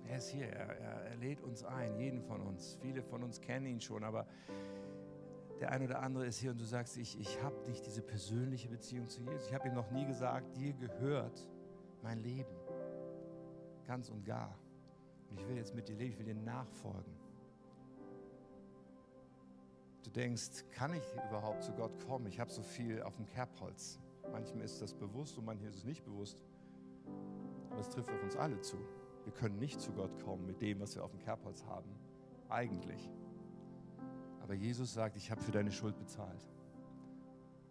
[0.08, 2.78] Er ist hier, er, er, er lädt uns ein, jeden von uns.
[2.80, 4.26] Viele von uns kennen ihn schon, aber
[5.60, 8.68] der eine oder andere ist hier und du sagst, ich, ich habe nicht diese persönliche
[8.68, 9.46] Beziehung zu Jesus.
[9.46, 11.46] Ich habe ihm noch nie gesagt, dir gehört
[12.02, 12.54] mein Leben.
[13.86, 14.56] Ganz und gar.
[15.30, 17.12] Und ich will jetzt mit dir leben, ich will dir nachfolgen.
[20.04, 22.26] Du denkst, kann ich überhaupt zu Gott kommen?
[22.26, 23.98] Ich habe so viel auf dem Kerbholz.
[24.30, 26.38] Manchem ist das bewusst und manchem ist es nicht bewusst.
[27.70, 28.78] Aber es trifft auf uns alle zu.
[29.28, 31.90] Wir können nicht zu Gott kommen mit dem, was wir auf dem Kerbholz haben.
[32.48, 33.10] Eigentlich.
[34.40, 36.48] Aber Jesus sagt, ich habe für deine Schuld bezahlt.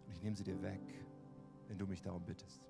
[0.06, 0.80] Und ich nehme sie dir weg,
[1.66, 2.62] wenn du mich darum bittest.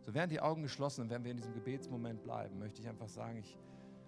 [0.00, 3.06] So während die Augen geschlossen und wenn wir in diesem Gebetsmoment bleiben, möchte ich einfach
[3.06, 3.56] sagen, ich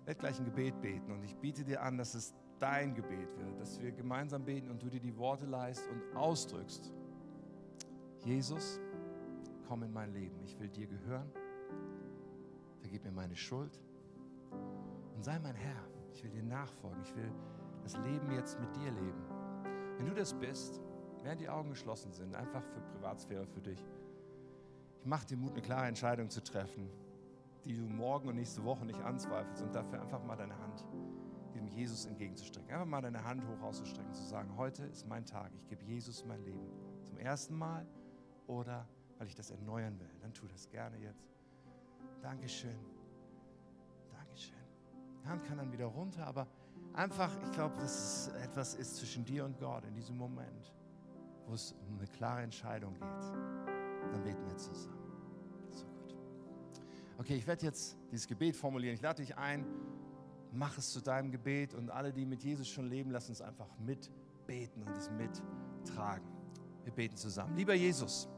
[0.06, 3.60] werde gleich ein Gebet beten und ich biete dir an, dass es dein Gebet wird,
[3.60, 6.92] dass wir gemeinsam beten und du dir die Worte leist und ausdrückst.
[8.24, 8.80] Jesus,
[9.68, 10.34] komm in mein Leben.
[10.42, 11.30] Ich will dir gehören.
[12.84, 13.80] Vergib mir meine Schuld
[15.16, 15.88] und sei mein Herr.
[16.12, 17.00] Ich will dir nachfolgen.
[17.02, 17.32] Ich will
[17.82, 19.24] das Leben jetzt mit dir leben.
[19.96, 20.82] Wenn du das bist,
[21.22, 23.82] während die Augen geschlossen sind, einfach für Privatsphäre für dich,
[25.00, 26.90] ich mache dir Mut, eine klare Entscheidung zu treffen,
[27.64, 30.84] die du morgen und nächste Woche nicht anzweifelst und dafür einfach mal deine Hand
[31.54, 32.70] dem Jesus entgegenzustrecken.
[32.70, 36.22] Einfach mal deine Hand hoch auszustrecken, zu sagen, heute ist mein Tag, ich gebe Jesus
[36.26, 36.68] mein Leben.
[37.02, 37.86] Zum ersten Mal
[38.46, 40.10] oder weil ich das erneuern will.
[40.20, 41.33] Dann tu das gerne jetzt.
[42.24, 42.74] Dankeschön.
[44.10, 44.56] Dankeschön.
[45.22, 46.46] Die Hand kann dann wieder runter, aber
[46.94, 50.72] einfach, ich glaube, dass es etwas ist zwischen dir und Gott in diesem Moment,
[51.46, 53.02] wo es um eine klare Entscheidung geht.
[53.02, 55.04] Dann beten wir zusammen.
[55.70, 56.16] So gut.
[57.18, 58.94] Okay, ich werde jetzt dieses Gebet formulieren.
[58.94, 59.66] Ich lade dich ein,
[60.50, 63.68] mach es zu deinem Gebet und alle, die mit Jesus schon leben, lass uns einfach
[63.80, 66.26] mitbeten und es mittragen.
[66.84, 67.54] Wir beten zusammen.
[67.54, 68.30] Lieber Jesus,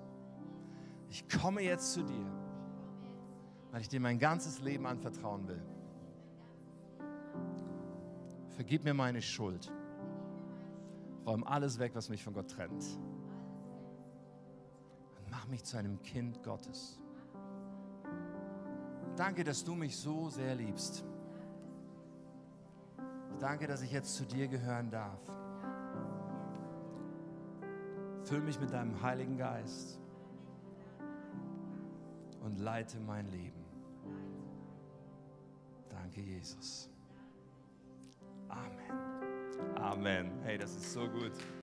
[1.08, 2.45] ich komme jetzt zu dir,
[3.76, 5.62] weil ich dir mein ganzes Leben anvertrauen will.
[8.52, 9.70] Vergib mir meine Schuld.
[11.26, 12.82] Räum alles weg, was mich von Gott trennt.
[15.18, 16.98] Und mach mich zu einem Kind Gottes.
[19.14, 21.04] Danke, dass du mich so sehr liebst
[23.38, 25.20] Danke, dass ich jetzt zu dir gehören darf.
[28.24, 30.00] Füll mich mit deinem Heiligen Geist
[32.40, 33.65] und leite mein Leben.
[35.90, 36.90] Danke, Jesus.
[38.48, 39.76] Amen.
[39.76, 40.30] Amen.
[40.44, 41.32] Hey, das ist so gut.